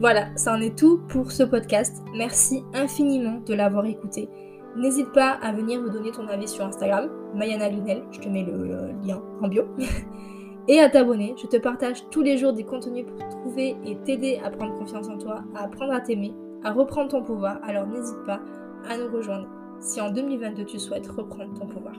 Voilà, 0.00 0.28
ça 0.34 0.54
en 0.54 0.60
est 0.60 0.76
tout 0.76 1.00
pour 1.08 1.30
ce 1.30 1.42
podcast. 1.42 2.02
Merci 2.16 2.64
infiniment 2.74 3.40
de 3.46 3.54
l'avoir 3.54 3.86
écouté. 3.86 4.28
N'hésite 4.76 5.12
pas 5.12 5.30
à 5.42 5.52
venir 5.52 5.80
me 5.80 5.90
donner 5.90 6.12
ton 6.12 6.26
avis 6.28 6.48
sur 6.48 6.64
Instagram, 6.64 7.08
Mayana 7.34 7.68
Linel, 7.68 8.02
je 8.12 8.20
te 8.20 8.28
mets 8.28 8.44
le 8.44 8.90
lien 9.04 9.20
en 9.42 9.48
bio. 9.48 9.64
et 10.68 10.78
à 10.78 10.88
t'abonner, 10.88 11.34
je 11.36 11.46
te 11.46 11.56
partage 11.56 12.08
tous 12.10 12.22
les 12.22 12.38
jours 12.38 12.52
des 12.52 12.64
contenus 12.64 13.06
pour 13.06 13.28
trouver 13.28 13.76
et 13.84 13.96
t'aider 14.04 14.40
à 14.44 14.50
prendre 14.50 14.78
confiance 14.78 15.08
en 15.08 15.18
toi, 15.18 15.42
à 15.54 15.64
apprendre 15.64 15.92
à 15.92 16.00
t'aimer, 16.00 16.32
à 16.62 16.72
reprendre 16.72 17.10
ton 17.10 17.22
pouvoir. 17.22 17.58
Alors 17.64 17.86
n'hésite 17.86 18.24
pas 18.26 18.40
à 18.88 18.96
nous 18.96 19.12
rejoindre 19.12 19.48
si 19.80 20.00
en 20.00 20.10
2022 20.10 20.64
tu 20.64 20.78
souhaites 20.78 21.06
reprendre 21.08 21.52
ton 21.58 21.66
pouvoir. 21.66 21.94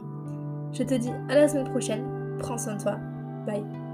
Je 0.71 0.83
te 0.83 0.93
dis 0.93 1.11
à 1.29 1.35
la 1.35 1.47
semaine 1.47 1.69
prochaine, 1.69 2.37
prends 2.39 2.57
soin 2.57 2.75
de 2.75 2.81
toi, 2.81 2.97
bye 3.45 3.90